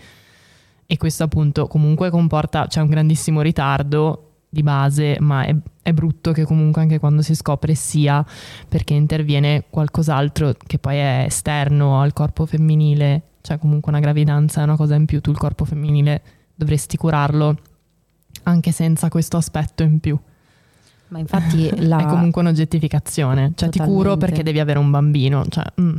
[0.86, 6.32] E questo appunto comunque comporta, c'è un grandissimo ritardo di base, ma è, è, brutto
[6.32, 8.24] che comunque anche quando si scopre sia
[8.66, 14.64] perché interviene qualcos'altro che poi è esterno al corpo femminile, cioè comunque una gravidanza è
[14.64, 16.22] una cosa in più, tu il corpo femminile
[16.54, 17.58] dovresti curarlo
[18.44, 20.18] anche senza questo aspetto in più.
[21.08, 21.98] Ma infatti la...
[21.98, 23.78] è comunque un'oggettificazione, cioè Totalmente.
[23.78, 25.96] ti curo perché devi avere un bambino, cioè, mm.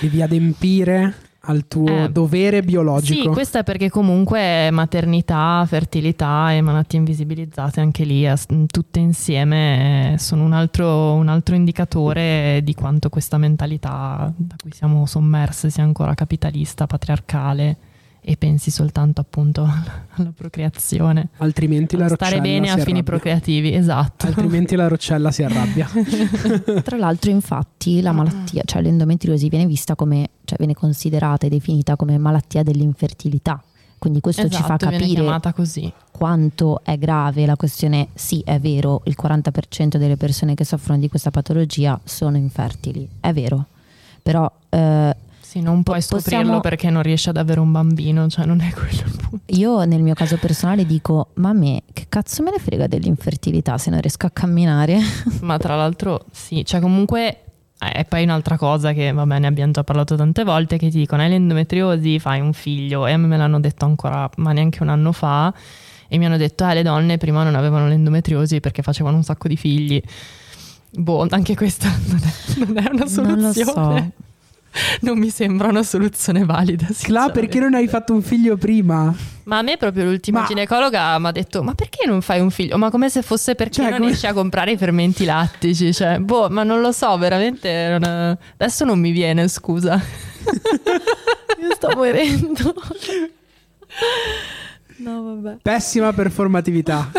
[0.00, 1.14] devi adempiire
[1.48, 3.22] al tuo eh, dovere biologico.
[3.22, 8.30] Sì, questo è perché comunque maternità, fertilità e malattie invisibilizzate anche lì,
[8.66, 14.72] tutte insieme, eh, sono un altro, un altro indicatore di quanto questa mentalità da cui
[14.72, 17.76] siamo sommerse sia ancora capitalista, patriarcale
[18.28, 19.62] e pensi soltanto appunto
[20.16, 21.28] alla procreazione.
[21.38, 22.84] Altrimenti la roccella Stare bene a arrabbia.
[22.84, 24.26] fini procreativi, esatto.
[24.26, 25.88] Altrimenti la roccella si arrabbia.
[26.84, 31.96] Tra l'altro infatti la malattia, cioè l'endometriosi viene vista come, cioè viene considerata e definita
[31.96, 33.62] come malattia dell'infertilità.
[33.96, 35.24] Quindi questo esatto, ci fa esatto, capire
[36.12, 38.08] quanto è grave la questione.
[38.12, 43.32] Sì, è vero, il 40% delle persone che soffrono di questa patologia sono infertili, è
[43.32, 43.64] vero.
[44.22, 45.16] Però eh,
[45.48, 46.60] sì, non puoi scoprirlo possiamo...
[46.60, 49.54] perché non riesci ad avere un bambino, cioè non è quello il punto.
[49.54, 53.78] Io nel mio caso personale dico, ma a me che cazzo me ne frega dell'infertilità
[53.78, 54.98] se non riesco a camminare?
[55.40, 57.44] ma tra l'altro sì, cioè comunque
[57.78, 61.22] e poi un'altra cosa che vabbè ne abbiamo già parlato tante volte che ti dicono
[61.22, 64.88] hai l'endometriosi fai un figlio e a me me l'hanno detto ancora ma neanche un
[64.88, 65.54] anno fa
[66.08, 69.46] e mi hanno detto eh le donne prima non avevano l'endometriosi perché facevano un sacco
[69.46, 70.02] di figli
[70.90, 74.26] boh anche questa non è, non è una soluzione non lo so
[75.00, 76.86] non mi sembra una soluzione valida.
[77.02, 79.14] Cla, perché non hai fatto un figlio prima?
[79.44, 80.46] Ma a me proprio l'ultima ma...
[80.46, 82.76] ginecologa mi ha detto: Ma perché non fai un figlio?
[82.76, 84.06] Ma come se fosse perché cioè, non come...
[84.06, 85.92] riesci a comprare i fermenti lattici.
[85.92, 87.96] Cioè, boh, ma non lo so, veramente.
[87.98, 88.36] Non...
[88.56, 90.00] Adesso non mi viene, scusa.
[91.60, 92.74] Io sto morendo.
[94.98, 95.56] No, vabbè.
[95.62, 97.10] Pessima performatività.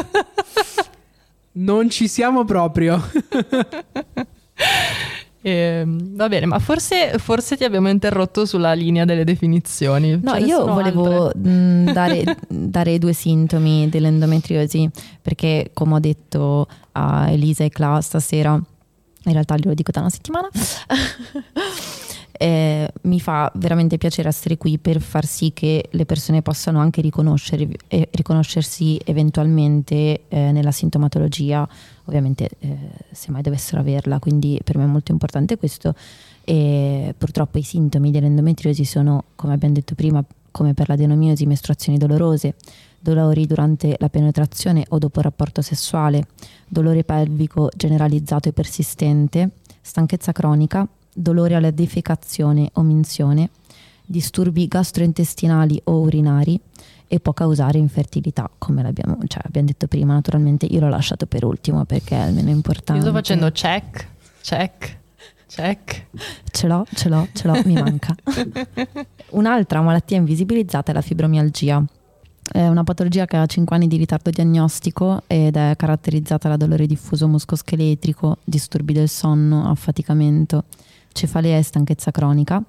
[1.53, 3.01] non ci siamo proprio.
[5.41, 10.19] E, va bene, ma forse, forse, ti abbiamo interrotto sulla linea delle definizioni.
[10.21, 14.89] No, io volevo mh, dare, dare, due sintomi dell'endometriosi,
[15.21, 20.09] perché come ho detto a Elisa e Cla stasera, in realtà glielo dico da una
[20.09, 20.49] settimana,
[22.41, 27.01] eh, mi fa veramente piacere essere qui per far sì che le persone possano anche
[27.01, 31.67] eh, riconoscersi eventualmente eh, nella sintomatologia,
[32.05, 32.77] ovviamente eh,
[33.11, 35.93] se mai dovessero averla, quindi per me è molto importante questo.
[36.45, 42.55] E purtroppo i sintomi dell'endometriosi sono, come abbiamo detto prima, come per l'adenomiosi, mestruazioni dolorose,
[43.01, 46.27] dolori durante la penetrazione o dopo il rapporto sessuale,
[46.65, 49.49] dolore pelvico generalizzato e persistente,
[49.81, 50.87] stanchezza cronica,
[51.19, 53.49] dolore alla defecazione o minzione,
[54.05, 56.59] disturbi gastrointestinali o urinari
[57.07, 60.13] e può causare infertilità, come l'abbiamo cioè, abbiamo detto prima.
[60.13, 63.01] Naturalmente io l'ho lasciato per ultimo perché è almeno importante.
[63.01, 64.07] Io sto facendo check,
[64.41, 64.97] check,
[65.47, 66.05] check.
[66.51, 68.15] Ce l'ho, ce l'ho, ce l'ho, mi manca.
[69.31, 71.83] Un'altra malattia invisibilizzata è la fibromialgia.
[72.51, 76.87] È una patologia che ha 5 anni di ritardo diagnostico ed è caratterizzata da dolore
[76.87, 80.63] diffuso muscoscheletrico, disturbi del sonno, affaticamento
[81.11, 82.63] cefalea e stanchezza cronica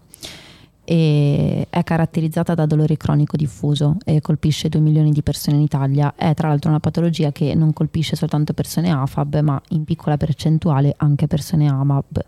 [0.91, 6.15] e è caratterizzata da dolore cronico diffuso e colpisce 2 milioni di persone in Italia.
[6.17, 10.95] È tra l'altro una patologia che non colpisce soltanto persone AFAB, ma in piccola percentuale
[10.97, 12.25] anche persone AMAB.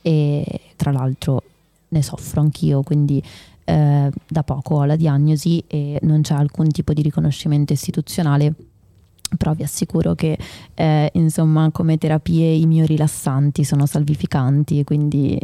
[0.00, 1.42] E tra l'altro
[1.88, 3.22] ne soffro anch'io, quindi
[3.64, 8.54] eh, da poco ho la diagnosi e non c'è alcun tipo di riconoscimento istituzionale
[9.36, 10.38] però vi assicuro che
[10.74, 15.38] eh, insomma come terapie i miei rilassanti sono salvificanti quindi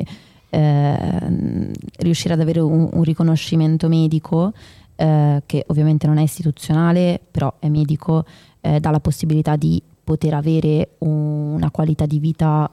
[0.50, 4.52] eh, riuscire ad avere un, un riconoscimento medico
[4.96, 8.24] eh, che ovviamente non è istituzionale però è medico
[8.60, 12.70] eh, dà la possibilità di poter avere un, una qualità di vita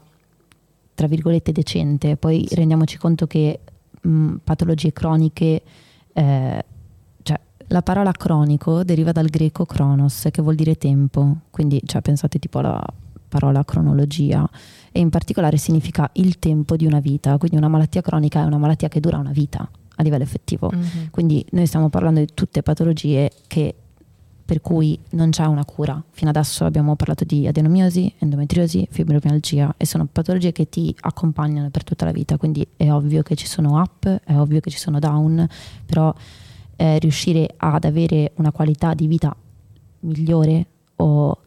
[0.94, 2.16] tra virgolette decente.
[2.16, 3.60] Poi rendiamoci conto che
[4.00, 5.62] mh, patologie croniche
[6.12, 6.64] eh,
[7.72, 12.58] la parola cronico deriva dal greco chronos, che vuol dire tempo, quindi cioè, pensate tipo
[12.58, 12.84] alla
[13.28, 14.48] parola cronologia
[14.92, 18.58] e in particolare significa il tempo di una vita, quindi una malattia cronica è una
[18.58, 20.70] malattia che dura una vita a livello effettivo.
[20.72, 21.06] Mm-hmm.
[21.10, 23.74] Quindi noi stiamo parlando di tutte patologie che,
[24.44, 26.02] per cui non c'è una cura.
[26.10, 31.84] Fino adesso abbiamo parlato di adenomiosi, endometriosi, fibromialgia e sono patologie che ti accompagnano per
[31.84, 34.98] tutta la vita, quindi è ovvio che ci sono up, è ovvio che ci sono
[34.98, 35.48] down,
[35.86, 36.14] però
[36.76, 39.34] eh, riuscire ad avere una qualità di vita
[40.00, 41.42] migliore o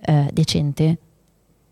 [0.00, 0.98] eh, decente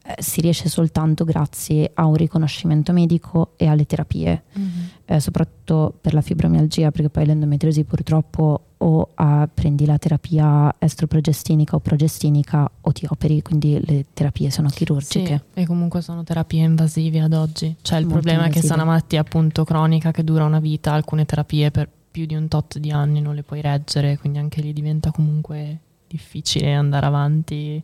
[0.09, 4.85] eh, si riesce soltanto grazie a un riconoscimento medico e alle terapie, mm-hmm.
[5.09, 11.77] Eh, soprattutto per la fibromialgia, perché poi l'endometriosi purtroppo o ah, prendi la terapia estroprogestinica
[11.77, 15.45] o progestinica o ti operi, quindi le terapie sono chirurgiche.
[15.55, 17.75] Sì, e comunque sono terapie invasive ad oggi.
[17.81, 18.59] Cioè il Molto problema invasive.
[18.59, 21.89] è che se è una malattia appunto cronica che dura una vita, alcune terapie per
[22.17, 25.81] più di un tot di anni non le puoi reggere, quindi anche lì diventa comunque
[26.09, 27.83] difficile andare avanti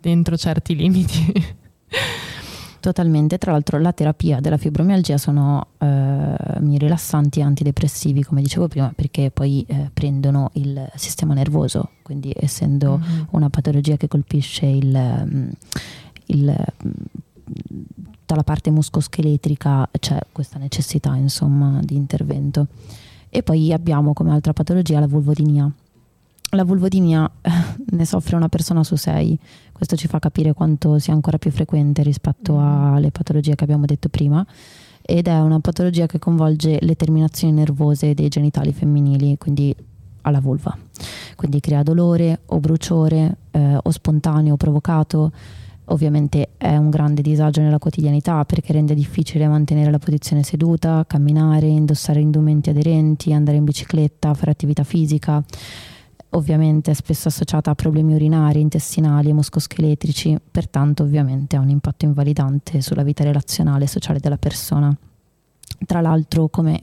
[0.00, 1.32] dentro certi limiti.
[2.80, 6.34] Totalmente, tra l'altro la terapia della fibromialgia sono eh,
[6.78, 13.22] rilassanti antidepressivi, come dicevo prima, perché poi eh, prendono il sistema nervoso, quindi essendo mm-hmm.
[13.30, 15.48] una patologia che colpisce il, mm,
[16.26, 16.64] il
[18.26, 22.66] tutta la parte muscoscheletrica c'è questa necessità insomma di intervento.
[23.28, 25.70] E poi abbiamo come altra patologia la vulvodinia.
[26.50, 27.30] La vulvodinia
[27.90, 29.38] ne soffre una persona su sei,
[29.70, 32.94] questo ci fa capire quanto sia ancora più frequente rispetto mm.
[32.94, 34.44] alle patologie che abbiamo detto prima
[35.02, 39.72] ed è una patologia che coinvolge le terminazioni nervose dei genitali femminili, quindi
[40.22, 40.76] alla vulva.
[41.36, 45.30] Quindi crea dolore o bruciore eh, o spontaneo o provocato
[45.90, 51.66] Ovviamente è un grande disagio nella quotidianità perché rende difficile mantenere la posizione seduta, camminare,
[51.66, 55.42] indossare indumenti aderenti, andare in bicicletta, fare attività fisica.
[56.30, 62.04] Ovviamente è spesso associata a problemi urinari, intestinali e muscoscheletrici, pertanto ovviamente ha un impatto
[62.04, 64.94] invalidante sulla vita relazionale e sociale della persona.
[65.86, 66.82] Tra l'altro, come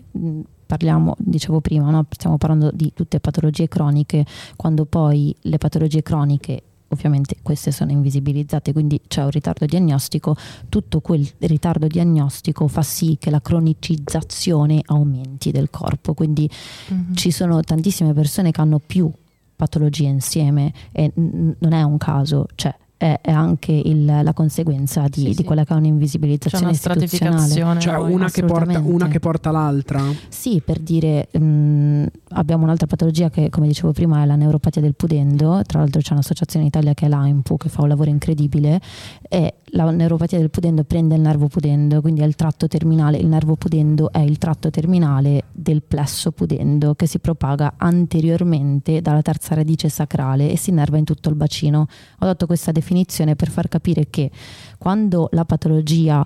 [0.65, 2.05] parliamo, dicevo prima, no?
[2.09, 6.63] stiamo parlando di tutte patologie croniche, quando poi le patologie croniche
[6.93, 10.35] ovviamente queste sono invisibilizzate, quindi c'è un ritardo diagnostico,
[10.69, 16.49] tutto quel ritardo diagnostico fa sì che la cronicizzazione aumenti del corpo, quindi
[16.93, 17.13] mm-hmm.
[17.13, 19.11] ci sono tantissime persone che hanno più
[19.55, 25.01] patologie insieme e n- non è un caso, cioè è, è anche il, la conseguenza
[25.09, 25.43] di, Sì, di sì.
[25.43, 27.37] quella che è un'invisibilizzazione C'è una istituzionale.
[27.41, 27.79] stratificazione.
[27.81, 30.01] Cioè una che, porta, una che porta l'altra.
[30.29, 34.95] Sì, per dire, mh, abbiamo un'altra patologia che, come dicevo prima, è la neuropatia del
[34.95, 35.61] pudendo.
[35.65, 38.79] Tra l'altro c'è un'associazione in Italia che è l'AIMPU, che fa un lavoro incredibile.
[39.27, 43.17] E la neuropatia del pudendo prende il nervo pudendo, quindi è il tratto terminale.
[43.17, 49.21] Il nervo pudendo è il tratto terminale del plesso pudendo che si propaga anteriormente dalla
[49.21, 51.87] terza radice sacrale e si innerva in tutto il bacino.
[52.19, 52.91] Ho dato questa definizione
[53.35, 54.29] per far capire che
[54.77, 56.25] quando la patologia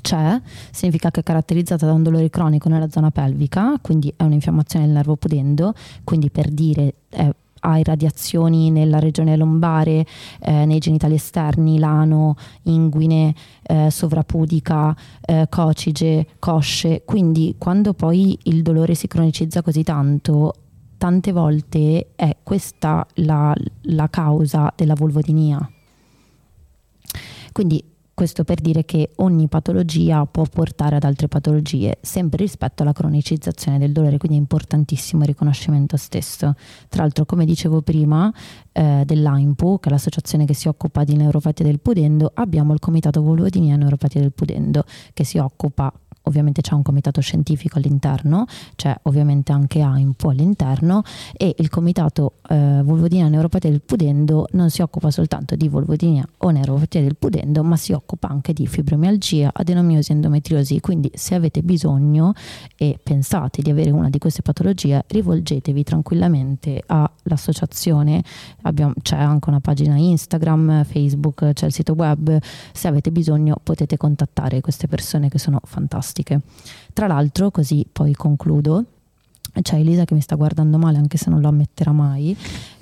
[0.00, 4.86] c'è, significa che è caratterizzata da un dolore cronico nella zona pelvica, quindi è un'infiammazione
[4.86, 5.74] del nervo pudendo,
[6.04, 10.06] quindi per dire eh, hai radiazioni nella regione lombare,
[10.40, 18.62] eh, nei genitali esterni, lano, inguine, eh, sovrapudica, eh, cocige, cosce, quindi quando poi il
[18.62, 20.54] dolore si cronicizza così tanto,
[20.98, 25.70] tante volte è questa la, la causa della vulvodinia.
[27.52, 27.82] Quindi
[28.18, 33.78] questo per dire che ogni patologia può portare ad altre patologie, sempre rispetto alla cronicizzazione
[33.78, 36.56] del dolore, quindi è importantissimo il riconoscimento stesso.
[36.88, 38.32] Tra l'altro, come dicevo prima,
[38.72, 43.22] eh, dell'AIMPU, che è l'associazione che si occupa di neuropatia del pudendo, abbiamo il Comitato
[43.22, 44.82] Vulvodinia e Neuropatia del Pudendo,
[45.12, 45.92] che si occupa
[46.28, 51.02] ovviamente c'è un comitato scientifico all'interno, c'è ovviamente anche AIMPO all'interno
[51.36, 56.50] e il comitato eh, vulvodinia neuropatia del pudendo non si occupa soltanto di vulvodinia o
[56.50, 60.80] neuropatia del pudendo, ma si occupa anche di fibromialgia, adenomiosi, endometriosi.
[60.80, 62.32] Quindi se avete bisogno
[62.76, 66.82] e pensate di avere una di queste patologie, rivolgetevi tranquillamente
[67.28, 68.22] all'associazione.
[68.62, 72.38] Abbiamo, c'è anche una pagina Instagram, Facebook, c'è il sito web.
[72.72, 76.40] Se avete bisogno potete contattare queste persone che sono fantastiche.
[76.92, 78.84] Tra l'altro, così poi concludo,
[79.62, 82.36] c'è Elisa che mi sta guardando male anche se non lo ammetterà mai,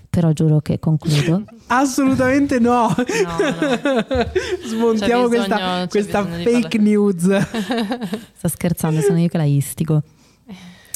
[0.08, 1.44] però giuro che concludo.
[1.68, 2.88] Assolutamente no.
[2.88, 4.26] No, no.
[4.66, 7.22] Smontiamo bisogno- questa, questa fake news.
[8.34, 10.02] Sta scherzando, sono io che la istigo.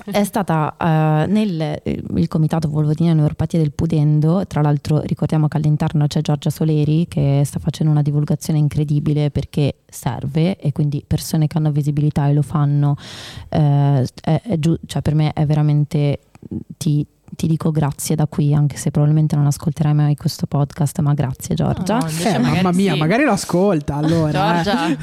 [0.04, 5.56] È stata eh, nel eh, il comitato Volvodina Neuropatia del Pudendo, tra l'altro ricordiamo che
[5.58, 11.46] all'interno c'è Giorgia Soleri che sta facendo una divulgazione incredibile perché serve e quindi persone
[11.46, 12.96] che hanno visibilità e lo fanno,
[13.50, 16.20] eh, è- è giu- cioè per me è veramente
[16.78, 17.06] ti,
[17.36, 21.54] ti dico grazie da qui, anche se probabilmente non ascolterai mai questo podcast, ma grazie
[21.54, 21.98] Giorgia.
[21.98, 22.98] No, no, Eh, mamma mia, sì.
[22.98, 24.60] magari lo ascolta allora.
[24.60, 24.62] eh.
[24.62, 24.96] Giorgia.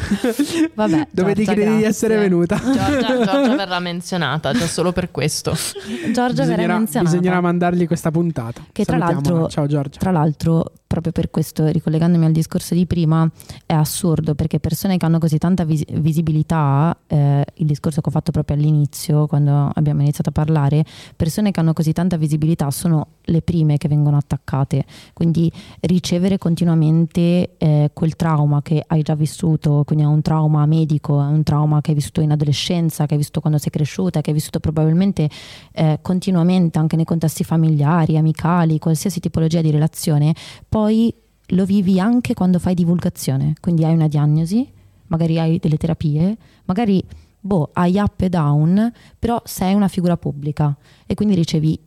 [0.74, 2.58] Vabbè, Dove ti credi di essere venuta?
[2.58, 5.52] Giorgia, Giorgia verrà menzionata già solo per questo.
[5.54, 7.10] Giorgia verrà Bisognerà, menzionata.
[7.12, 8.62] bisognerà mandargli questa puntata.
[8.72, 10.00] Che tra l'altro- Ciao Giorgia.
[10.00, 13.30] Tra l'altro, proprio per questo, ricollegandomi al discorso di prima,
[13.66, 18.12] è assurdo perché persone che hanno così tanta vis- visibilità, eh, il discorso che ho
[18.12, 20.86] fatto proprio all'inizio, quando abbiamo iniziato a parlare,
[21.16, 24.86] persone che hanno così tanta visibilità sono le prime che vengono attaccate.
[25.14, 25.52] Quindi
[25.82, 31.26] ricevere continuamente eh, quel trauma che hai già vissuto, quindi è un trauma medico, è
[31.26, 34.36] un trauma che hai vissuto in adolescenza, che hai vissuto quando sei cresciuta, che hai
[34.36, 35.30] vissuto probabilmente
[35.74, 40.34] eh, continuamente anche nei contesti familiari, amicali, qualsiasi tipologia di relazione,
[40.68, 41.14] poi
[41.52, 44.70] lo vivi anche quando fai divulgazione, quindi hai una diagnosi,
[45.08, 47.04] magari hai delle terapie, magari
[47.40, 50.76] boh, hai up e down, però sei una figura pubblica
[51.06, 51.80] e quindi ricevi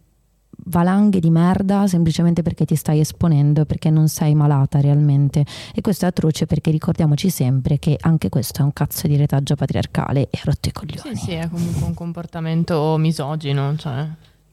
[0.64, 5.44] valanghe di merda semplicemente perché ti stai esponendo, perché non sei malata realmente.
[5.74, 9.54] E questo è atroce perché ricordiamoci sempre che anche questo è un cazzo di retaggio
[9.54, 11.16] patriarcale e ha rotto i coglioni.
[11.16, 13.76] Sì, sì, è comunque un comportamento misogino.
[13.76, 14.06] Cioè.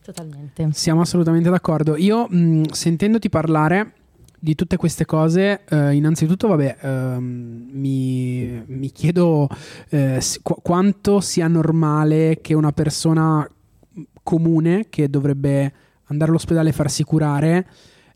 [0.04, 0.70] Totalmente.
[0.72, 1.98] Siamo assolutamente d'accordo.
[1.98, 3.94] Io mh, sentendoti parlare
[4.40, 9.50] di tutte queste cose, eh, innanzitutto, vabbè, ehm, mi, mi chiedo
[9.90, 13.50] eh, qu- quanto sia normale che una persona
[14.24, 15.74] comune che dovrebbe
[16.08, 17.68] andare all'ospedale e farsi curare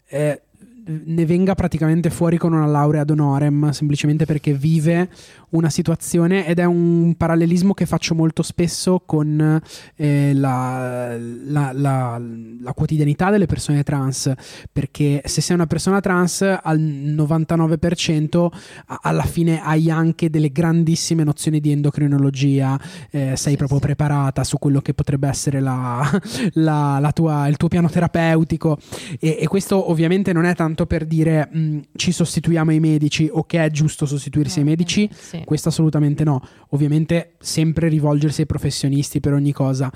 [0.08, 0.42] eh,
[0.84, 5.10] ne venga praticamente fuori con una laurea ad honorem semplicemente perché vive
[5.52, 9.62] una situazione ed è un parallelismo che faccio molto spesso con
[9.96, 12.22] eh, la, la- la-
[12.62, 14.32] la quotidianità delle persone trans
[14.72, 18.48] perché se sei una persona trans al 99%
[18.88, 22.80] a- alla fine hai anche delle grandissime nozioni di endocrinologia
[23.10, 26.08] eh, sei proprio preparata su quello che potrebbe essere la,
[26.54, 28.78] la- la tua- il tuo piano terapeutico
[29.20, 33.44] e, e questo ovviamente non è tanto per dire mh, ci sostituiamo ai medici o
[33.46, 35.41] che è giusto sostituirsi ai medici Sì.
[35.46, 36.42] Questo assolutamente no.
[36.70, 39.92] Ovviamente sempre rivolgersi ai professionisti per ogni cosa.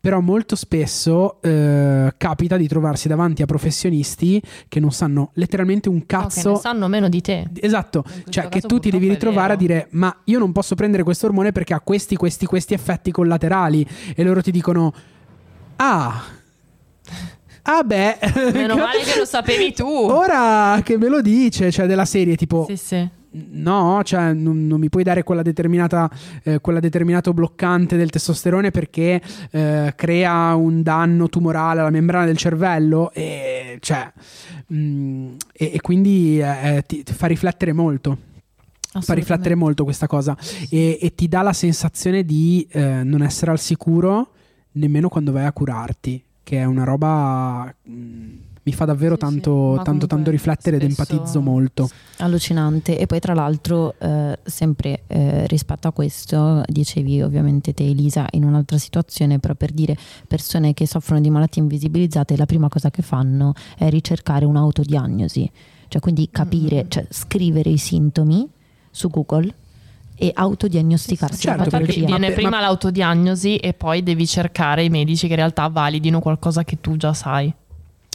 [0.00, 5.94] Però molto spesso eh, capita di trovarsi davanti a professionisti che non sanno letteralmente un
[5.94, 6.56] No, che cazzo.
[6.56, 7.46] sanno meno di te.
[7.58, 11.24] Esatto, cioè che tu ti devi ritrovare a dire ma io non posso prendere questo
[11.24, 14.92] ormone perché ha questi, questi, questi effetti collaterali e loro ti dicono
[15.76, 16.22] ah,
[17.66, 18.18] Ah beh,
[18.52, 19.86] Meno male che lo sapevi tu.
[19.88, 22.66] ora che me lo dice, cioè della serie tipo...
[22.68, 23.08] Sì, sì.
[23.34, 26.08] No, cioè non, non mi puoi dare quella determinata,
[26.44, 29.20] eh, quella determinato bloccante del testosterone perché
[29.50, 34.12] eh, crea un danno tumorale alla membrana del cervello e, cioè,
[34.72, 38.18] mm, e, e quindi eh, ti, ti fa riflettere molto.
[38.96, 40.36] Fa riflettere molto questa cosa
[40.70, 44.30] e, e ti dà la sensazione di eh, non essere al sicuro
[44.74, 47.74] nemmeno quando vai a curarti, che è una roba...
[47.88, 51.88] mm, mi fa davvero Sì, sì, tanto, ma tanto, tanto riflettere ed empatizzo molto.
[52.18, 52.98] Allucinante.
[52.98, 58.44] E poi tra l'altro, eh, sempre eh, rispetto a questo, dicevi ovviamente te Elisa in
[58.44, 59.96] un'altra situazione, però per dire
[60.26, 65.50] persone che soffrono di malattie invisibilizzate, la prima cosa che fanno è ricercare un'autodiagnosi,
[65.88, 66.88] cioè quindi capire, Mm.
[66.88, 68.48] cioè scrivere i sintomi
[68.90, 69.52] su Google
[70.16, 72.06] e autodiagnosticarsi Certo, la perché- patologia.
[72.06, 76.20] viene ma- prima ma- l'autodiagnosi e poi devi cercare i medici che in realtà validino
[76.20, 77.52] qualcosa che tu già sai.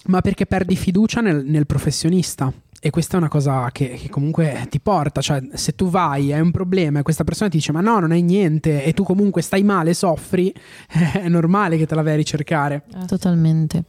[0.05, 2.51] Ma perché perdi fiducia nel, nel professionista.
[2.81, 6.39] E questa è una cosa che, che comunque ti porta, cioè se tu vai, hai
[6.39, 9.41] un problema e questa persona ti dice ma no, non hai niente e tu comunque
[9.41, 10.53] stai male, soffri,
[10.87, 12.83] è normale che te la vai a ricercare.
[13.05, 13.83] Totalmente.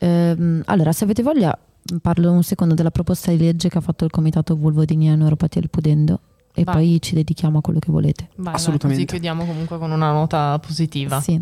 [0.00, 1.56] Ehm, allora, se avete voglia,
[2.02, 5.70] parlo un secondo della proposta di legge che ha fatto il Comitato Vulvodinia Neuropatia del
[5.70, 6.20] Pudendo
[6.58, 6.74] e Vai.
[6.74, 8.30] poi ci dedichiamo a quello che volete.
[8.36, 9.04] Vai, Assolutamente.
[9.04, 11.20] Vai, così chiudiamo comunque con una nota positiva.
[11.20, 11.40] Sì,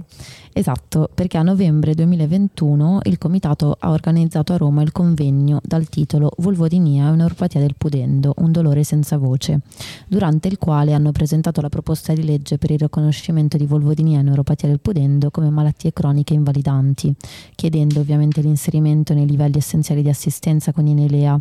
[0.52, 6.30] esatto, perché a novembre 2021 il Comitato ha organizzato a Roma il convegno dal titolo
[6.38, 9.60] Vulvodinia e neuropatia del pudendo, un dolore senza voce,
[10.06, 14.22] durante il quale hanno presentato la proposta di legge per il riconoscimento di vulvodinia e
[14.22, 17.14] neuropatia del pudendo come malattie croniche invalidanti,
[17.54, 21.40] chiedendo ovviamente l'inserimento nei livelli essenziali di assistenza con Inelea.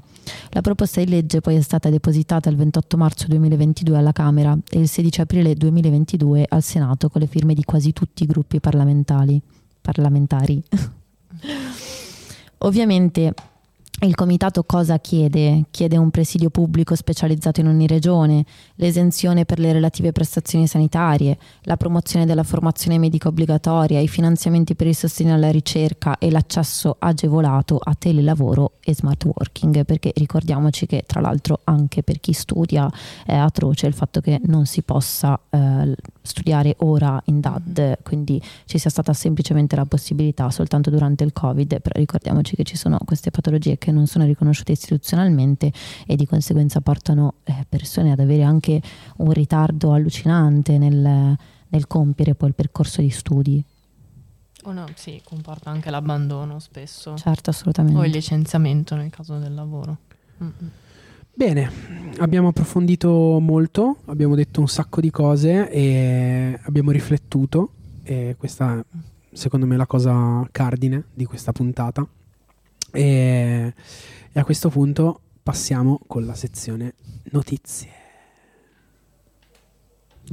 [0.52, 3.28] La proposta di legge poi è stata depositata il 28 marzo
[3.66, 7.94] 2022 alla Camera e il 16 aprile 2022 al Senato con le firme di quasi
[7.94, 9.42] tutti i gruppi parlamentari.
[9.82, 10.64] parlamentari.
[12.60, 13.34] Ovviamente
[14.02, 15.68] il comitato cosa chiede?
[15.72, 18.44] Chiede un presidio pubblico specializzato in ogni regione,
[18.76, 24.88] l'esenzione per le relative prestazioni sanitarie, la promozione della formazione medica obbligatoria, i finanziamenti per
[24.88, 31.04] il sostegno alla ricerca e l'accesso agevolato a telelavoro e smart working, perché ricordiamoci che
[31.08, 32.92] tra l'altro anche per chi studia
[33.26, 38.78] è atroce il fatto che non si possa eh, studiare ora in DAD, quindi ci
[38.78, 43.32] sia stata semplicemente la possibilità soltanto durante il Covid, però ricordiamoci che ci sono queste
[43.32, 45.72] patologie che non sono riconosciute istituzionalmente
[46.08, 48.82] e di conseguenza portano eh, persone ad avere anche
[49.18, 53.64] un ritardo allucinante nel, nel compiere poi il percorso di studi.
[54.64, 57.16] O no, sì, comporta anche l'abbandono spesso.
[57.16, 58.00] Certo, assolutamente.
[58.00, 59.98] O il licenziamento nel caso del lavoro.
[60.42, 60.72] Mm-mm.
[61.32, 61.70] Bene,
[62.18, 67.72] abbiamo approfondito molto, abbiamo detto un sacco di cose e abbiamo riflettuto
[68.04, 68.84] e questa è
[69.36, 72.08] secondo me la cosa cardine di questa puntata.
[72.96, 73.74] E,
[74.32, 76.94] e a questo punto passiamo con la sezione
[77.32, 77.90] notizie.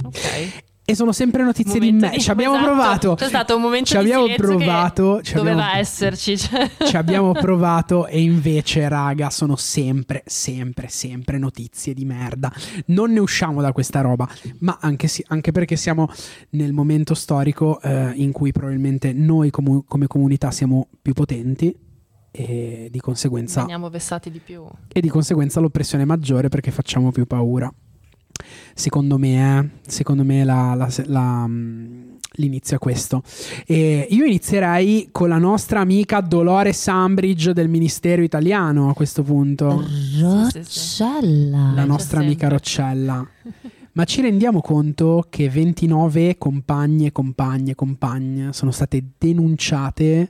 [0.05, 0.63] Ok.
[0.85, 2.19] E sono sempre notizie di Momento me.
[2.21, 2.73] Ci abbiamo esatto.
[2.73, 3.15] provato.
[3.15, 5.23] C'è stato un momento Ci di abbiamo che provato.
[5.23, 6.37] Ci doveva abbiamo- esserci.
[6.37, 6.69] cioè.
[6.85, 12.53] Ci abbiamo provato e invece, raga, sono sempre, sempre, sempre notizie di merda.
[12.87, 16.11] Non ne usciamo da questa roba, ma anche, anche perché siamo
[16.51, 21.75] nel momento storico eh, in cui probabilmente noi comu- come comunità siamo più potenti
[22.35, 24.65] e di conseguenza Veniamo vessati di più.
[24.91, 27.73] e di conseguenza l'oppressione è maggiore perché facciamo più paura.
[28.75, 33.23] Secondo me, eh, secondo me la- la- la, mm, l'inizio è questo.
[33.67, 39.85] E io inizierei con la nostra amica Dolores Sambridge del Ministero italiano a questo punto.
[40.21, 41.73] Roccella.
[41.75, 42.49] La nostra amica.
[42.49, 43.25] Roccella.
[43.95, 50.29] Ma ci rendiamo conto che 29 compagne, compagne, compagne sono state denunciate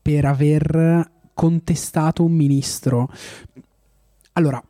[0.00, 3.08] per aver contestato un ministro.
[4.34, 4.62] Allora,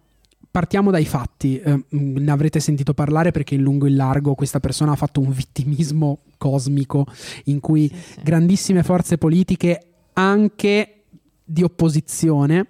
[0.49, 1.59] partiamo dai fatti.
[1.59, 4.95] Eh, mh, ne avrete sentito parlare perché in lungo e in largo questa persona ha
[4.95, 7.07] fatto un vittimismo cosmico
[7.47, 8.21] in cui Sì, sì.
[8.23, 9.81] grandissime forze politiche,
[10.13, 11.07] anche
[11.43, 12.67] di opposizione,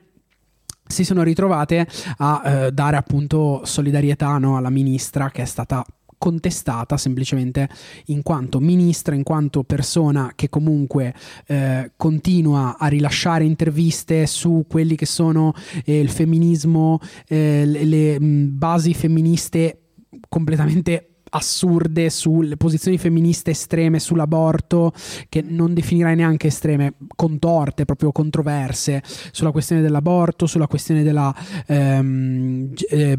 [0.86, 1.86] si sono ritrovate
[2.16, 5.84] a eh, dare appunto solidarietà no, alla ministra che è stata
[6.20, 7.66] contestata semplicemente
[8.06, 11.14] in quanto ministra, in quanto persona che comunque
[11.46, 18.20] eh, continua a rilasciare interviste su quelli che sono eh, il femminismo, eh, le, le,
[18.20, 19.78] mh, basi femministe
[20.28, 24.92] completamente assurde sulle posizioni femministe estreme sull'aborto
[25.28, 31.34] che non definirei neanche estreme contorte proprio controverse sulla questione dell'aborto sulla questione della
[31.66, 33.18] ehm, eh,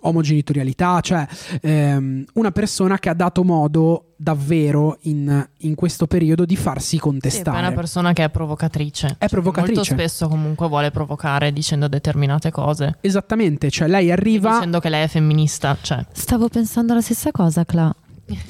[0.00, 1.26] omogenitorialità cioè
[1.60, 6.98] ehm, una persona che ha dato modo davvero in, in questo periodo di farsi Sì,
[6.98, 7.56] contestare.
[7.56, 9.16] è una persona che è provocatrice.
[9.18, 9.74] È provocatrice.
[9.74, 12.96] Molto spesso comunque vuole provocare dicendo determinate cose.
[13.02, 14.54] Esattamente, cioè lei arriva...
[14.54, 15.76] Dicendo che lei è femminista.
[15.80, 17.94] Cioè, Stavo pensando la stessa cosa, Cla.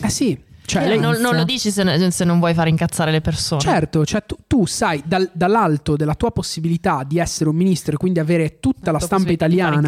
[0.00, 3.10] Eh sì, cioè Eh, non, non lo dici se, ne- se non vuoi far incazzare
[3.10, 3.60] le persone.
[3.60, 7.96] Certo, cioè tu, tu sai dal- dall'alto della tua possibilità di essere un ministro e
[7.96, 9.80] quindi avere tutta la Tua stampa italiana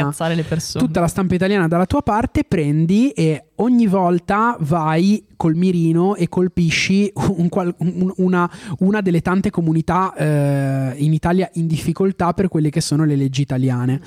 [0.79, 6.29] tutta la stampa italiana dalla tua parte, prendi e ogni volta vai col mirino e
[6.29, 7.49] colpisci un
[7.79, 13.05] un- una, una delle tante comunità eh, in Italia in difficoltà per quelle che sono
[13.05, 14.01] le leggi italiane.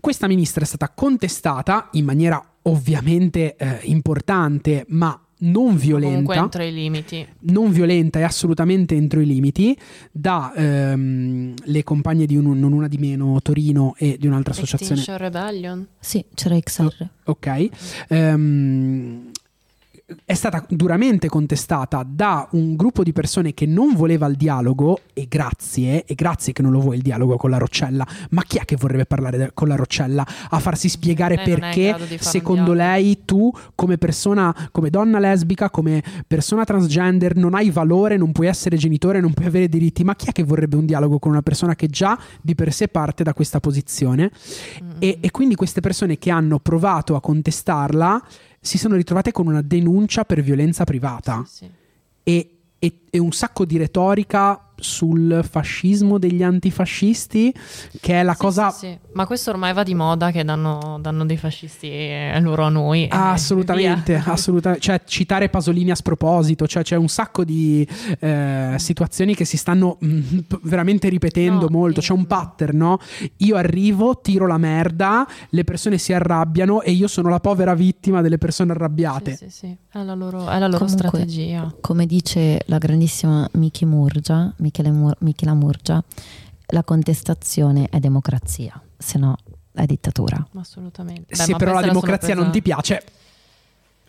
[0.00, 6.62] Questa ministra è stata contestata in maniera ovviamente eh, importante, ma non violenta Comunque entro
[6.64, 7.26] i limiti.
[7.40, 9.76] non violenta e assolutamente entro i limiti
[10.10, 15.00] da ehm, le compagne di un- Non Una di Meno Torino e di un'altra associazione
[15.00, 15.86] Extinction Rebellion.
[16.00, 17.06] Sì, c'era XR.
[17.24, 17.68] ok
[18.08, 19.30] ehm,
[20.24, 25.26] è stata duramente contestata da un gruppo di persone che non voleva il dialogo e
[25.28, 28.64] grazie, e grazie che non lo vuoi il dialogo con la Roccella, ma chi è
[28.64, 30.26] che vorrebbe parlare con la Roccella?
[30.48, 36.64] A farsi spiegare Lei perché secondo lei tu come persona, come donna lesbica, come persona
[36.64, 40.32] transgender non hai valore, non puoi essere genitore, non puoi avere diritti, ma chi è
[40.32, 43.60] che vorrebbe un dialogo con una persona che già di per sé parte da questa
[43.60, 44.30] posizione?
[44.98, 48.22] E, e quindi queste persone che hanno provato a contestarla
[48.60, 51.70] si sono ritrovate con una denuncia per violenza privata Sì, sì.
[52.24, 57.52] e, e- e un sacco di retorica sul fascismo degli antifascisti,
[58.00, 58.98] che è la Sì, cosa sì, sì.
[59.12, 63.04] Ma questo ormai va di moda che danno, danno dei fascisti eh, loro a noi.
[63.04, 64.84] e Ah, assolutamente, assolutamente.
[64.84, 67.86] Cioè, citare Pasolini a sproposito, cioè c'è un sacco di
[68.20, 72.00] eh, situazioni che si stanno mm, p- veramente ripetendo No, molto.
[72.00, 72.98] C'è un pattern, no?
[73.38, 78.20] Io arrivo, tiro la merda, le persone si arrabbiano e io sono la povera vittima
[78.22, 79.34] delle persone arrabbiate.
[79.36, 79.76] Sì, sì, sì.
[79.90, 81.74] È la loro, è la loro Comunque, strategia.
[81.80, 86.02] Come dice la grandissima Miki Murgia, Michele Mur- Michela Murgia,
[86.66, 89.36] la contestazione è democrazia, se no
[89.72, 90.46] è dittatura.
[90.58, 91.24] Assolutamente.
[91.28, 93.02] Beh, Se ma però la democrazia non presa- ti piace,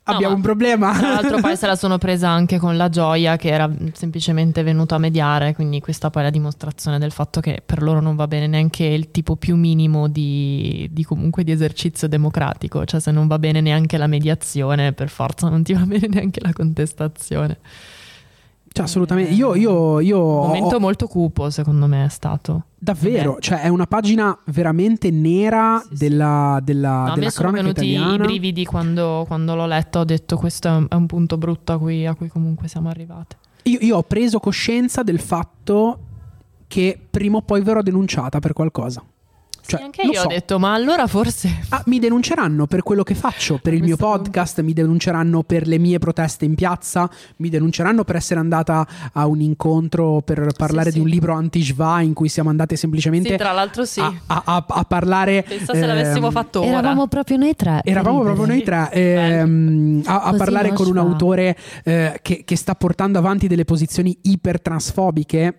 [0.09, 0.91] No, abbiamo un problema.
[0.97, 4.95] Tra l'altro poi se la sono presa anche con la gioia che era semplicemente venuta
[4.95, 8.27] a mediare, quindi questa poi è la dimostrazione del fatto che per loro non va
[8.27, 13.27] bene neanche il tipo più minimo di, di comunque di esercizio democratico, cioè se non
[13.27, 17.59] va bene neanche la mediazione, per forza non ti va bene neanche la contestazione.
[18.71, 19.31] Cioè, assolutamente.
[19.33, 22.65] Io, io, io Un ho- momento molto cupo secondo me è stato.
[22.77, 23.41] Davvero, Beh.
[23.41, 25.95] cioè è una pagina veramente nera Sì, sì.
[25.97, 28.23] della, della, No, a della me sono cronaca venuti i italiana.
[28.23, 31.77] brividi quando, quando l'ho letto, ho detto questo è un, è un punto brutto a
[31.77, 33.37] cui, a cui comunque siamo arrivate.
[33.63, 35.99] Io, io ho preso coscienza del fatto
[36.67, 39.03] che prima o poi verrò denunciata per qualcosa.
[39.69, 40.25] Cioè, sì, anche io so.
[40.25, 41.59] ho detto, ma allora forse...
[41.69, 45.67] Ah, mi denunceranno per quello che faccio, per il mio Questo- podcast, mi denunceranno per
[45.67, 47.07] le mie proteste in piazza,
[47.37, 50.95] mi denunceranno per essere andata a un incontro per parlare sì.
[50.97, 53.99] di un libro anti-Shva in cui siamo andate semplicemente Sì, tra l'altro sì.
[53.99, 55.43] a, a- a- a parlare.
[55.47, 56.69] Pensa se l'avessimo ehm, fatto ora.
[56.69, 57.81] Eravamo proprio noi tre.
[57.83, 60.99] Eravamo proprio noi tre ehm, a, parlare con un fa.
[61.01, 65.55] autore eh, che, che sta portando avanti delle posizioni ipertransfobiche.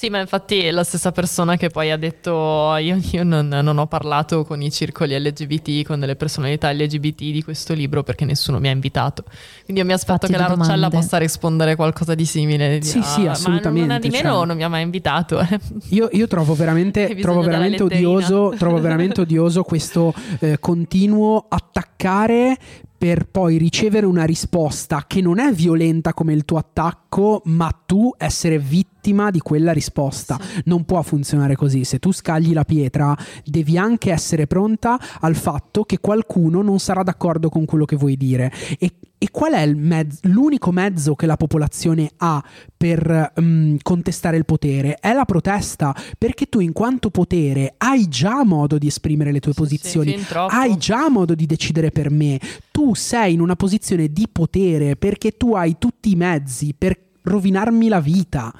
[0.00, 3.76] Sì, ma infatti è la stessa persona che poi ha detto io, io non, non
[3.76, 8.58] ho parlato con i circoli LGBT, con delle personalità LGBT di questo libro perché nessuno
[8.60, 9.24] mi ha invitato.
[9.62, 10.96] Quindi io mi aspetto Fatti che la due Roccella domande.
[10.96, 12.78] possa rispondere qualcosa di simile.
[12.78, 15.38] di- Sì, sì, "Ah, assolutamente, Ma non di meno cioè- non mi ha mai invitato.
[15.38, 22.56] eh." Io, io trovo veramente, trovo veramente odioso, trovo veramente odioso questo eh, continuo attaccare
[23.00, 28.12] per poi ricevere una risposta che non è violenta come il tuo attacco, ma tu
[28.18, 30.38] essere vittima di quella risposta.
[30.64, 31.84] Non può funzionare così.
[31.84, 37.02] Se tu scagli la pietra, devi anche essere pronta al fatto che qualcuno non sarà
[37.02, 38.52] d'accordo con quello che vuoi dire.
[38.78, 42.44] E, e qual è il mezzo- l'unico mezzo che la popolazione ha
[42.76, 44.96] per mm, contestare il potere?
[45.00, 49.54] È la protesta, perché tu in quanto potere hai già modo di esprimere le tue
[49.54, 52.38] Sì, sì, posizioni, hai già modo di decidere per me.
[52.80, 57.88] Tu sei in una posizione di potere perché tu hai tutti i mezzi per rovinarmi
[57.88, 58.50] la vita.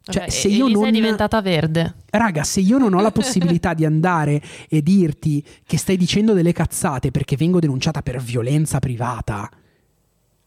[0.00, 0.88] Cioè, Vabbè, se io Elisa non...
[0.88, 1.96] è diventata verde.
[2.08, 4.40] Raga, se io non ho la possibilità di andare
[4.70, 9.50] e dirti che stai dicendo delle cazzate perché vengo denunciata per violenza privata,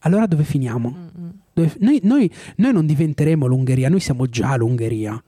[0.00, 0.90] allora dove finiamo?
[0.90, 1.32] Mm-mm.
[1.52, 5.22] Dove- Noi, noi- noi non diventeremo l'Ungheria, noi siamo già l'Ungheria.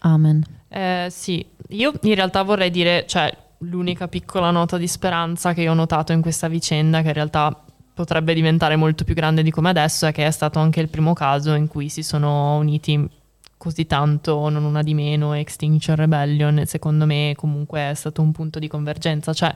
[0.00, 0.44] Amen.
[0.66, 5.72] Eh, sì, io in realtà vorrei dire, cioè, l'unica piccola nota di speranza che io
[5.72, 9.70] ho notato in questa vicenda, che in realtà potrebbe diventare molto più grande di come
[9.70, 13.08] adesso, è che è stato anche il primo caso in cui si sono uniti
[13.56, 18.60] così tanto, non una di meno, Extinction Rebellion, secondo me comunque è stato un punto
[18.60, 19.54] di convergenza, cioè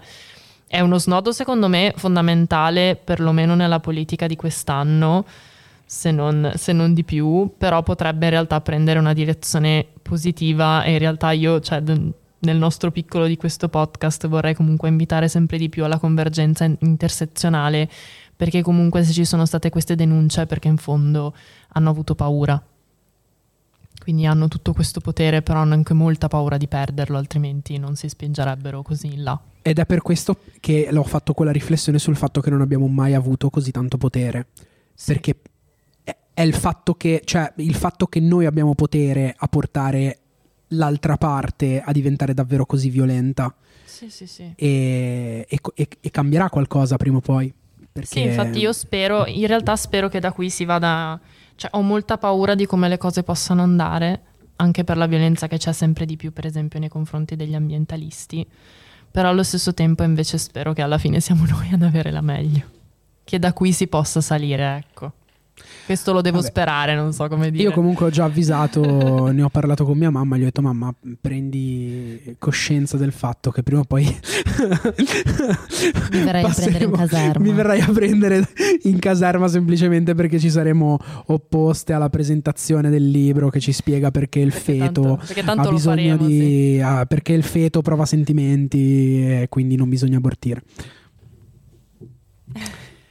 [0.67, 5.25] è uno snodo secondo me fondamentale, perlomeno nella politica di quest'anno,
[5.85, 10.93] se non, se non di più, però potrebbe in realtà prendere una direzione positiva e
[10.93, 11.83] in realtà io, cioè,
[12.43, 17.89] nel nostro piccolo di questo podcast vorrei comunque invitare sempre di più alla convergenza intersezionale,
[18.35, 21.35] perché comunque se ci sono state queste denunce è perché in fondo
[21.69, 22.61] hanno avuto paura.
[24.03, 28.09] Quindi hanno tutto questo potere, però hanno anche molta paura di perderlo, altrimenti non si
[28.09, 29.41] spingerebbero così in là.
[29.63, 33.15] Ed è per questo che l'ho fatto quella riflessione sul fatto che non abbiamo mai
[33.15, 34.49] avuto così tanto potere.
[34.93, 35.13] Sì.
[35.13, 35.37] Perché
[36.35, 40.22] è il fatto che, cioè, il fatto che noi abbiamo potere a portare
[40.73, 43.55] l'altra parte a diventare davvero così violenta.
[43.85, 44.53] Sì, sì, sì.
[44.57, 47.53] E, e, e cambierà qualcosa prima o poi.
[47.93, 48.09] Perché...
[48.09, 51.21] Sì, infatti io spero, in realtà spero che da qui si vada,
[51.57, 54.21] cioè ho molta paura di come le cose possano andare,
[54.57, 58.47] anche per la violenza che c'è sempre di più, per esempio, nei confronti degli ambientalisti,
[59.11, 62.65] però allo stesso tempo invece spero che alla fine siamo noi ad avere la meglio,
[63.25, 65.13] che da qui si possa salire, ecco.
[65.85, 66.49] Questo lo devo Vabbè.
[66.49, 67.65] sperare, non so come dire.
[67.65, 70.95] Io comunque ho già avvisato, ne ho parlato con mia mamma, gli ho detto mamma
[71.21, 74.05] prendi coscienza del fatto che prima o poi
[76.13, 77.45] mi verrai a prendere in caserma.
[77.45, 78.49] Mi verrai a prendere
[78.83, 84.39] in caserma semplicemente perché ci saremo opposte alla presentazione del libro che ci spiega perché
[84.39, 86.39] il perché feto tanto, perché tanto ha bisogno faremo, di...
[86.39, 86.81] Sì.
[86.81, 90.63] Ah, perché il feto prova sentimenti e quindi non bisogna abortire.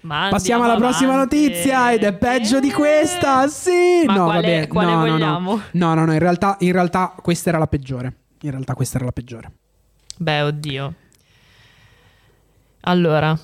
[0.01, 0.89] Ma Passiamo alla avanti.
[0.89, 3.47] prossima notizia ed è peggio di questa.
[3.47, 5.51] Sì, Ma no, quale, vabbè, quale no, vogliamo?
[5.71, 8.13] No, no, no, no in, realtà, in realtà questa era la peggiore.
[8.41, 9.51] In realtà questa era la peggiore.
[10.17, 10.93] Beh, oddio.
[12.81, 13.37] Allora,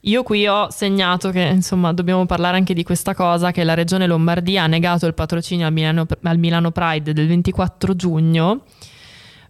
[0.00, 4.06] io qui ho segnato che insomma dobbiamo parlare anche di questa cosa che la regione
[4.06, 8.62] Lombardia ha negato il patrocinio al Milano, al Milano Pride del 24 giugno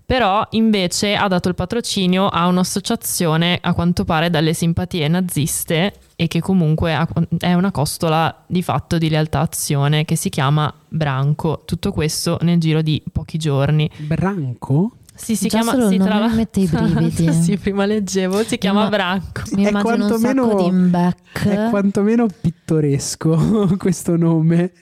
[0.06, 6.28] però invece ha dato il patrocinio a un'associazione a quanto pare dalle simpatie naziste e
[6.28, 7.06] che comunque
[7.38, 11.62] è una costola di fatto di lealtà azione che si chiama Branco.
[11.64, 13.90] Tutto questo nel giro di pochi giorni.
[13.98, 14.92] Branco?
[15.16, 16.28] Sì, si Già chiama solo si tra la...
[16.28, 17.32] mette i brividi.
[17.32, 18.88] sì, prima leggevo, si chiama ma...
[18.88, 19.42] Branco.
[19.52, 21.48] Mi è immagino un sacco di imback.
[21.48, 24.72] È quantomeno pittoresco questo nome.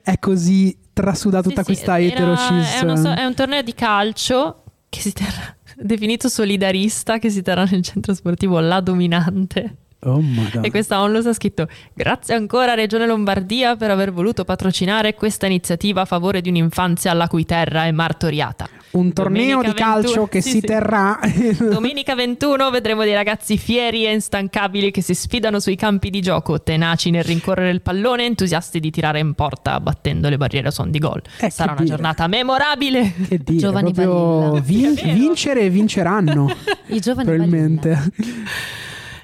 [0.00, 2.82] È così trasuda tutta sì, questa sì, eterocis.
[2.82, 4.59] È, so- è un torneo di calcio
[4.90, 9.76] che si terrà, definito solidarista, che si terrà nel centro sportivo La Dominante.
[10.02, 10.22] Oh.
[10.62, 16.00] E questa onlus ha scritto grazie ancora Regione Lombardia per aver voluto patrocinare questa iniziativa
[16.00, 18.66] a favore di un'infanzia la cui terra è martoriata.
[18.92, 20.66] Un torneo Domenica di 21, calcio che sì, si sì.
[20.66, 21.18] terrà.
[21.60, 26.62] Domenica 21 vedremo dei ragazzi fieri e instancabili che si sfidano sui campi di gioco,
[26.62, 30.90] tenaci nel rincorrere il pallone, entusiasti di tirare in porta battendo le barriere a suon
[30.90, 31.22] di gol.
[31.40, 31.94] Eh, Sarà una dire.
[31.94, 33.12] giornata memorabile.
[33.28, 36.48] Che dire, giovani vin- vincere e vinceranno.
[36.88, 38.12] I giovani probabilmente.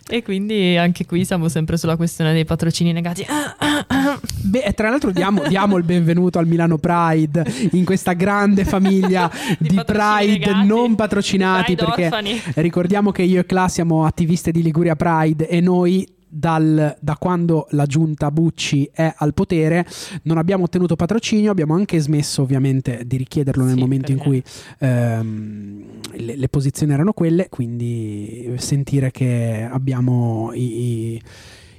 [0.09, 3.27] E quindi anche qui siamo sempre sulla questione dei patrocini negati.
[4.43, 9.29] Beh, tra l'altro diamo, diamo, il benvenuto al Milano Pride in questa grande famiglia
[9.59, 12.41] di, di Pride negati, non patrocinati Pride perché orfani.
[12.55, 16.07] ricordiamo che io e Cla siamo attiviste di Liguria Pride e noi
[16.39, 19.87] dal, da quando la giunta Bucci è al potere
[20.23, 24.43] non abbiamo ottenuto patrocinio, abbiamo anche smesso ovviamente di richiederlo nel sì, momento in cui
[24.79, 25.83] ehm,
[26.13, 31.23] le, le, posizioni erano quelle, quindi sentire che abbiamo i, i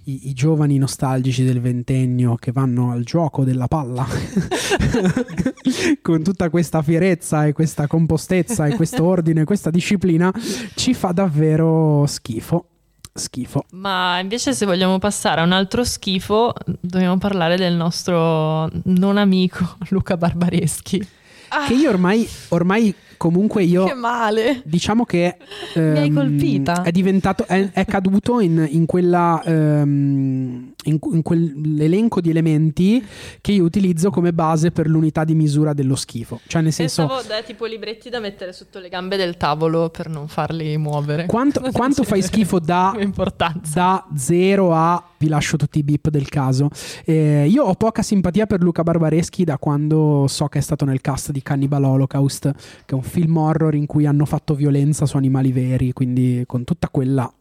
[0.08, 4.08] i, i, giovani nostalgici del ventennio che vanno al gioco della palla
[6.02, 10.34] con tutta questa fierezza e questa compostezza e questo ordine e questa disciplina
[10.76, 12.77] ci fa davvero schifo
[13.18, 13.66] schifo.
[13.72, 19.78] Ma invece se vogliamo passare a un altro schifo, dobbiamo parlare del nostro non amico
[19.90, 21.06] Luca Barbareschi.
[21.50, 21.66] Ah.
[21.66, 23.86] Che io ormai, ormai comunque io...
[23.86, 24.62] Che male.
[24.66, 25.38] Diciamo che...
[25.76, 26.82] Ehm, Mi hai ehm, colpita.
[26.84, 27.46] È diventato...
[27.46, 29.42] È, è caduto in, in quella...
[29.46, 33.06] Ehm, in, in, quell'elenco di elementi
[33.42, 36.40] che io utilizzo come base per l'unità di misura dello schifo.
[36.48, 37.06] Cioè nel senso...
[37.06, 41.26] Pensavo da tipo libretti da mettere sotto le gambe del tavolo per non farli muovere.
[41.26, 42.98] Quanto, quanto fai schifo da,
[43.74, 45.04] da 0 a...
[45.18, 46.70] Vi lascio tutti i beep del caso.
[47.06, 51.02] Eh, io ho poca simpatia per Luca Barbareschi da quando so che è stato nel
[51.02, 52.52] cast di Cannibal Holocaust,
[52.86, 56.64] che è un film horror in cui hanno fatto violenza su animali veri, quindi con
[56.64, 57.32] tutta quella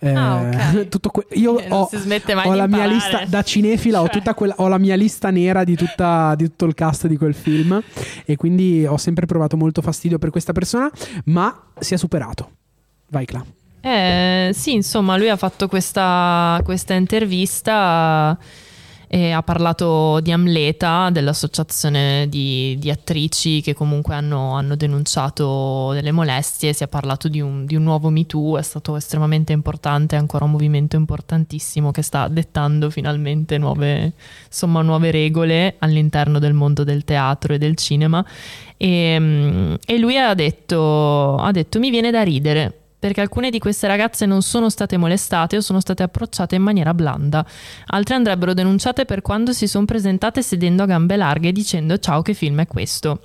[0.00, 0.88] eh, ah, okay.
[1.12, 1.88] que- io eh, ho,
[2.44, 4.22] ho la mia lista da cinefila, cioè.
[4.26, 7.34] ho, quella, ho, la mia lista nera di, tutta, di, tutto il cast di quel
[7.34, 7.80] film
[8.24, 10.90] e quindi ho sempre provato molto fastidio per questa persona,
[11.26, 12.50] ma si è superato.
[13.08, 13.44] Vai, Cla.
[13.86, 18.34] Eh, sì, insomma, lui ha fatto questa, questa intervista
[19.06, 26.12] e ha parlato di Amleta, dell'associazione di, di attrici che comunque hanno, hanno, denunciato delle
[26.12, 30.18] molestie, si è parlato di un, di un nuovo MeToo, è stato estremamente importante, è
[30.18, 34.14] ancora un movimento importantissimo che sta dettando finalmente nuove,
[34.46, 38.24] insomma, nuove regole all'interno del mondo del teatro e del cinema.
[38.78, 43.58] E, mm, e lui ha detto, ha detto mi viene da ridere perché alcune di
[43.58, 47.44] queste ragazze non sono state molestate o sono state approcciate in maniera blanda.
[47.88, 52.32] Altre andrebbero denunciate per quando si sono presentate sedendo a gambe larghe dicendo ciao che
[52.32, 53.20] film è questo.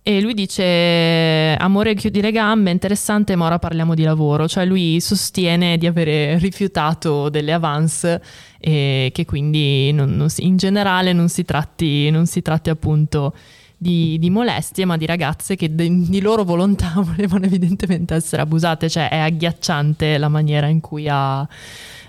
[0.00, 5.00] E lui dice amore chiudi le gambe, interessante ma ora parliamo di lavoro, cioè lui
[5.00, 8.22] sostiene di avere rifiutato delle avance
[8.60, 13.34] e che quindi non, non si, in generale non si tratti, non si tratti appunto
[13.78, 18.88] di, di molestie, ma di ragazze che de, di loro volontà volevano evidentemente essere abusate,
[18.88, 21.48] cioè è agghiacciante la maniera in cui ha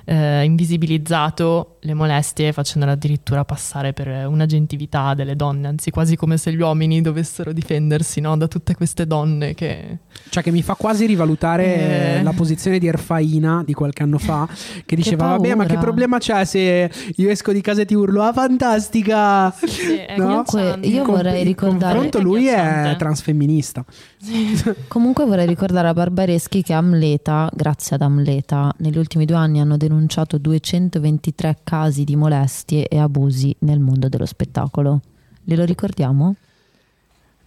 [0.09, 6.51] eh, invisibilizzato le molestie facendole addirittura passare per un'agentività delle donne, anzi quasi come se
[6.51, 8.35] gli uomini dovessero difendersi no?
[8.35, 9.99] da tutte queste donne che...
[10.29, 12.23] Cioè che mi fa quasi rivalutare eh...
[12.23, 14.47] la posizione di Erfaina di qualche anno fa,
[14.83, 17.93] che diceva che vabbè ma che problema c'è se io esco di casa e ti
[17.93, 19.51] urlo, ah fantastica!
[19.51, 20.43] Sì, no?
[20.43, 21.93] Comunque io vorrei ricordare...
[21.93, 23.85] confronto lui è transfemminista.
[24.17, 24.59] Sì.
[24.87, 29.77] Comunque vorrei ricordare a Barbareschi che Amleta, grazie ad Amleta, negli ultimi due anni hanno
[29.77, 35.01] denunciato 223 casi di molestie e abusi nel mondo dello spettacolo.
[35.43, 36.35] Glielo ricordiamo?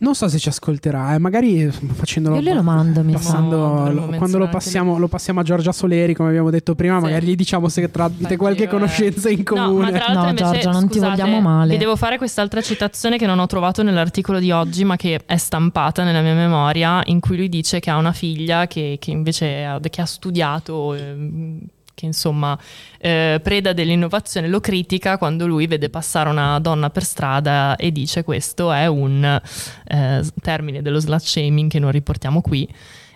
[0.03, 2.35] Non so se ci ascolterà, eh, magari facendolo.
[2.35, 6.31] Io glielo mando, mi passando, lo, quando lo passiamo, lo passiamo, a Giorgia Soleri, come
[6.31, 7.05] abbiamo detto prima, sì.
[7.05, 9.93] magari gli diciamo se tramite qualche conoscenza in comune.
[9.93, 11.75] No, no invece, Giorgia, non scusate, ti vogliamo male.
[11.75, 15.37] Vi devo fare quest'altra citazione che non ho trovato nell'articolo di oggi, ma che è
[15.37, 19.65] stampata nella mia memoria, in cui lui dice che ha una figlia che, che invece
[19.65, 20.95] ha, che ha studiato.
[20.95, 21.61] Eh,
[21.95, 22.59] che insomma
[22.99, 28.24] eh, preda dell'innovazione, lo critica quando lui vede passare una donna per strada e dice
[28.24, 32.68] questo è un eh, termine dello slut shaming che non riportiamo qui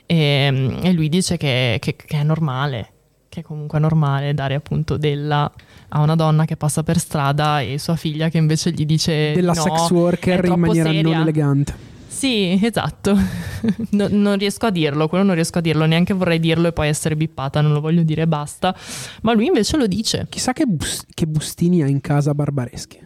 [0.06, 2.92] e, e lui dice che, che, che, è normale,
[3.28, 5.50] che comunque è normale dare appunto della
[5.88, 9.52] a una donna che passa per strada e sua figlia che invece gli dice della
[9.52, 11.02] no, sex worker in maniera seria.
[11.02, 11.94] non elegante.
[12.16, 13.14] Sì, esatto.
[13.90, 16.88] no, non riesco a dirlo, quello non riesco a dirlo, neanche vorrei dirlo e poi
[16.88, 18.74] essere bippata, non lo voglio dire e basta.
[19.20, 20.26] Ma lui invece lo dice.
[20.30, 22.98] Chissà che, bus- che bustini ha in casa Barbareschi.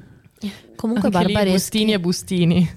[0.76, 1.50] Comunque Anche Barbareschi...
[1.50, 2.70] bustini e bustini.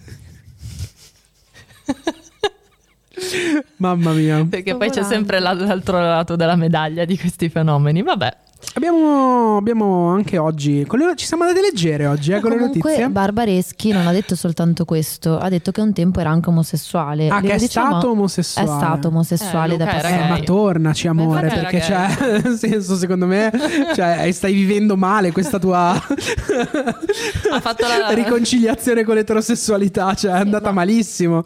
[3.77, 4.43] Mamma mia.
[4.43, 8.01] Perché poi c'è sempre l'altro lato della medaglia di questi fenomeni.
[8.01, 8.38] Vabbè.
[8.76, 13.07] Abbiamo, abbiamo, anche oggi, le, ci siamo andati leggere oggi eh, con le notizie.
[13.09, 17.28] Barbareschi non ha detto soltanto questo, ha detto che un tempo era anche omosessuale.
[17.28, 18.68] Ah, Le che è diciamo, stato omosessuale.
[18.68, 20.26] È stato omosessuale eh, da passare.
[20.26, 23.51] Eh, ma tornaci amore, Beh, perché c'è, nel senso secondo me
[23.93, 28.09] cioè, stai vivendo male questa tua ha fatto la...
[28.16, 30.84] riconciliazione con l'eterosessualità, cioè è andata ma...
[30.84, 31.43] malissimo.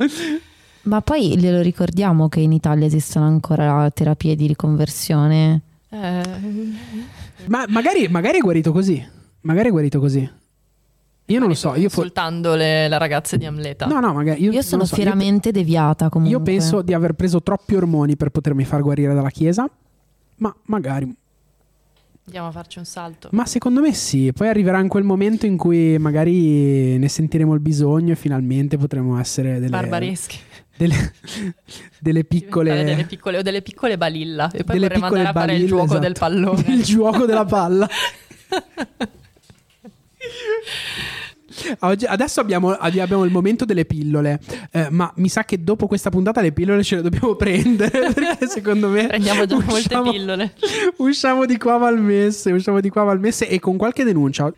[0.84, 5.64] Ma poi glielo ricordiamo che in Italia esistono ancora terapie di riconversione.
[5.90, 9.06] Ma magari, magari è guarito così.
[9.42, 10.30] Magari è guarito così.
[11.30, 11.76] Io non lo so.
[11.76, 13.86] Io insultando le, le, ragazze di Amleta.
[13.86, 14.42] No, no, magari.
[14.42, 14.96] Io, io sono so.
[14.96, 16.38] fieramente io, deviata comunque.
[16.38, 19.70] Io penso di aver preso troppi ormoni per potermi far guarire dalla chiesa.
[20.38, 21.14] Ma magari.
[22.26, 23.30] Andiamo a farci un salto.
[23.32, 24.32] Ma secondo me sì.
[24.34, 29.20] Poi arriverà in quel momento in cui magari ne sentiremo il bisogno e finalmente potremo
[29.20, 29.70] essere delle.
[29.70, 30.38] Barbareschi
[30.78, 31.14] delle,
[32.00, 32.84] delle piccole...
[32.84, 35.84] Delle piccole o delle piccole balilla e poi vorremmo andare a fare balilla, il gioco
[35.84, 36.00] esatto.
[36.00, 36.64] del pallone.
[36.74, 37.90] il gioco della palla.
[41.80, 44.40] Oggi, adesso abbiamo, abbiamo, il momento delle pillole,
[44.72, 48.48] eh, ma mi sa che dopo questa puntata le pillole ce le dobbiamo prendere perché
[48.48, 50.54] secondo me prendiamo già usciamo, molte pillole.
[50.98, 54.54] Usciamo di qua Valmesse, usciamo di qua Valmesse e con qualche denuncia.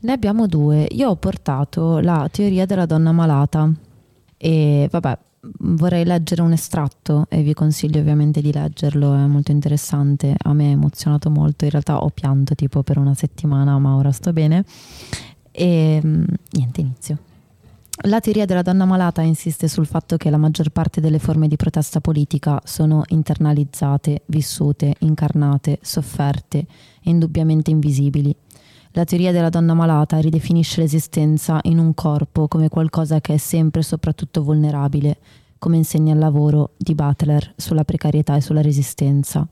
[0.00, 0.86] Ne abbiamo due.
[0.90, 3.70] Io ho portato la teoria della donna malata
[4.44, 5.16] e vabbè,
[5.60, 10.66] vorrei leggere un estratto e vi consiglio ovviamente di leggerlo, è molto interessante, a me
[10.66, 14.64] ha emozionato molto, in realtà ho pianto tipo per una settimana, ma ora sto bene.
[15.52, 17.18] E mm, niente, inizio.
[18.06, 21.54] La teoria della donna malata insiste sul fatto che la maggior parte delle forme di
[21.54, 26.66] protesta politica sono internalizzate, vissute, incarnate, sofferte
[27.02, 28.34] indubbiamente invisibili.
[28.94, 33.80] La teoria della donna malata ridefinisce l'esistenza in un corpo come qualcosa che è sempre
[33.80, 35.16] e soprattutto vulnerabile,
[35.56, 39.48] come insegna il lavoro di Butler sulla precarietà e sulla resistenza.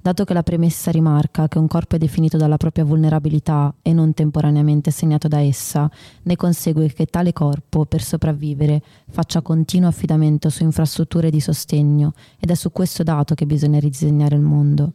[0.00, 4.14] Dato che la premessa rimarca che un corpo è definito dalla propria vulnerabilità e non
[4.14, 5.90] temporaneamente segnato da essa,
[6.22, 8.80] ne consegue che tale corpo, per sopravvivere,
[9.10, 14.36] faccia continuo affidamento su infrastrutture di sostegno ed è su questo dato che bisogna ridisegnare
[14.36, 14.92] il mondo.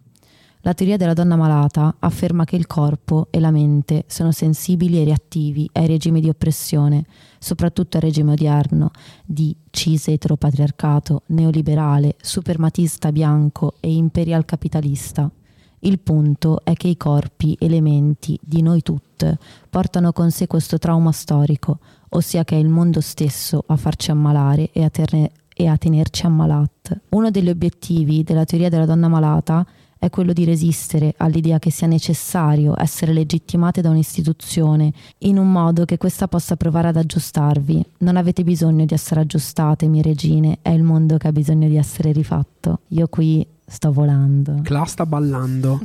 [0.64, 5.05] La teoria della donna malata afferma che il corpo e la mente sono sensibili e
[5.05, 7.05] reattivi ai regimi di oppressione,
[7.39, 8.91] soprattutto al regime odierno
[9.26, 15.32] di cis eteropatriarcato, neoliberale, suprematista bianco e imperial capitalista.
[15.80, 19.38] Il punto è che i corpi, elementi di noi tutte,
[19.70, 21.80] portano con sé questo trauma storico,
[22.10, 26.26] ossia che è il mondo stesso a farci ammalare e a, terne- e a tenerci
[26.26, 27.03] ammalate.
[27.12, 29.78] Uno degli obiettivi della teoria della donna malata è
[30.10, 35.97] quello di resistere all'idea che sia necessario essere legittimate da un'istituzione in un modo che
[35.97, 37.86] questa possa provare ad aggiustarvi.
[38.00, 41.76] Non avete bisogno di essere aggiustate, mie regine, è il mondo che ha bisogno di
[41.76, 42.80] essere rifatto.
[42.89, 44.62] Io qui sto volando.
[44.64, 45.82] Cla sta ballando.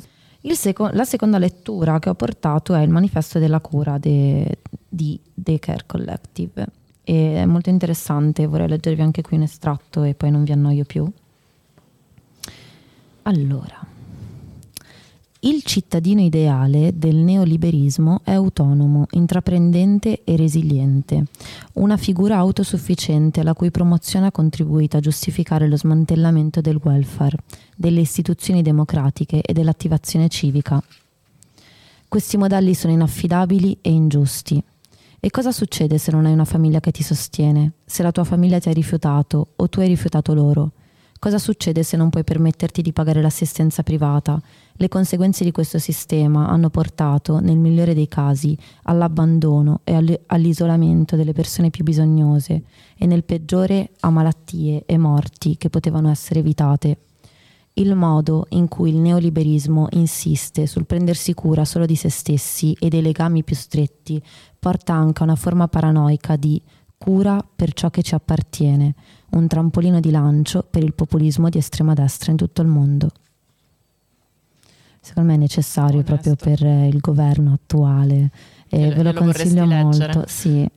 [0.52, 4.58] Seco- la seconda lettura che ho portato è il manifesto della cura de-
[4.88, 6.66] di The Care Collective.
[7.02, 10.84] E è molto interessante, vorrei leggervi anche qui un estratto e poi non vi annoio
[10.84, 11.10] più.
[13.22, 13.83] Allora,
[15.44, 21.24] il cittadino ideale del neoliberismo è autonomo, intraprendente e resiliente,
[21.74, 27.36] una figura autosufficiente la cui promozione ha contribuito a giustificare lo smantellamento del welfare,
[27.76, 30.82] delle istituzioni democratiche e dell'attivazione civica.
[32.08, 34.62] Questi modelli sono inaffidabili e ingiusti.
[35.20, 37.72] E cosa succede se non hai una famiglia che ti sostiene?
[37.84, 40.70] Se la tua famiglia ti ha rifiutato o tu hai rifiutato loro?
[41.24, 44.38] Cosa succede se non puoi permetterti di pagare l'assistenza privata?
[44.74, 51.32] Le conseguenze di questo sistema hanno portato, nel migliore dei casi, all'abbandono e all'isolamento delle
[51.32, 52.64] persone più bisognose
[52.94, 56.98] e nel peggiore a malattie e morti che potevano essere evitate.
[57.72, 62.90] Il modo in cui il neoliberismo insiste sul prendersi cura solo di se stessi e
[62.90, 64.22] dei legami più stretti
[64.58, 66.60] porta anche a una forma paranoica di
[67.04, 68.94] cura per ciò che ci appartiene,
[69.36, 73.10] un trampolino di lancio per il populismo di estrema destra in tutto il mondo.
[75.00, 76.12] Secondo me è necessario Onesto.
[76.14, 78.30] proprio per eh, il governo attuale
[78.68, 79.98] e Ve- ve lo lo consiglio molto.
[79.98, 80.24] leggere?
[80.28, 80.68] Sì.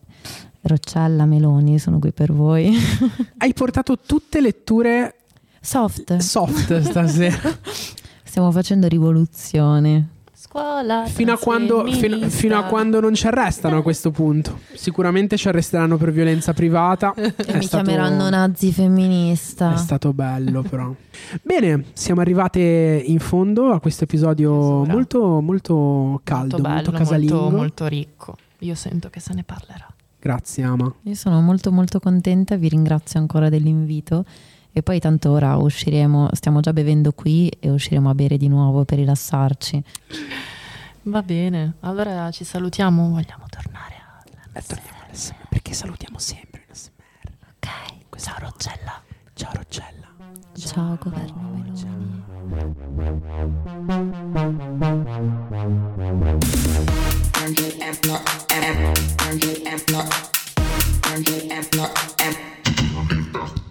[0.62, 2.76] Roccella, Meloni, sono qui per voi.
[3.38, 5.16] Hai portato tutte letture
[5.62, 7.40] Soft, soft stasera.
[8.24, 10.10] stiamo facendo rivoluzione.
[10.50, 11.06] Scuola.
[11.08, 14.60] Fino a, quando, fino, fino a quando non ci arrestano a questo punto.
[14.74, 17.14] Sicuramente ci arresteranno per violenza privata.
[17.18, 19.74] E È mi stato- chiameranno nazi femminista.
[19.74, 20.94] È stato bello, però.
[21.42, 22.60] Bene, siamo arrivate
[23.06, 27.36] in fondo a questo episodio molto, molto caldo, molto molto, bello, casalingo.
[27.42, 28.36] molto, molto ricco.
[28.60, 29.88] Io sento che se ne parlerà.
[30.20, 30.92] Grazie, Ama.
[31.04, 34.26] Io sono molto molto contenta, vi ringrazio ancora dell'invito
[34.78, 38.86] e poi tanto ora usciremo, stiamo già bevendo qui e usciremo a bere di nuovo
[38.86, 39.84] per rilassarci.
[41.02, 43.10] Va bene, allora ci salutiamo.
[43.10, 44.24] Vogliamo tornare a...
[44.54, 46.92] Eh, torniamo all'SMR, perché salutiamo sempre in SMR.
[47.56, 49.02] Ok, ciao Roccella.
[49.34, 50.14] Ciao Roccella.
[50.54, 51.74] Ciao governo Meloni.
[63.34, 63.66] Turn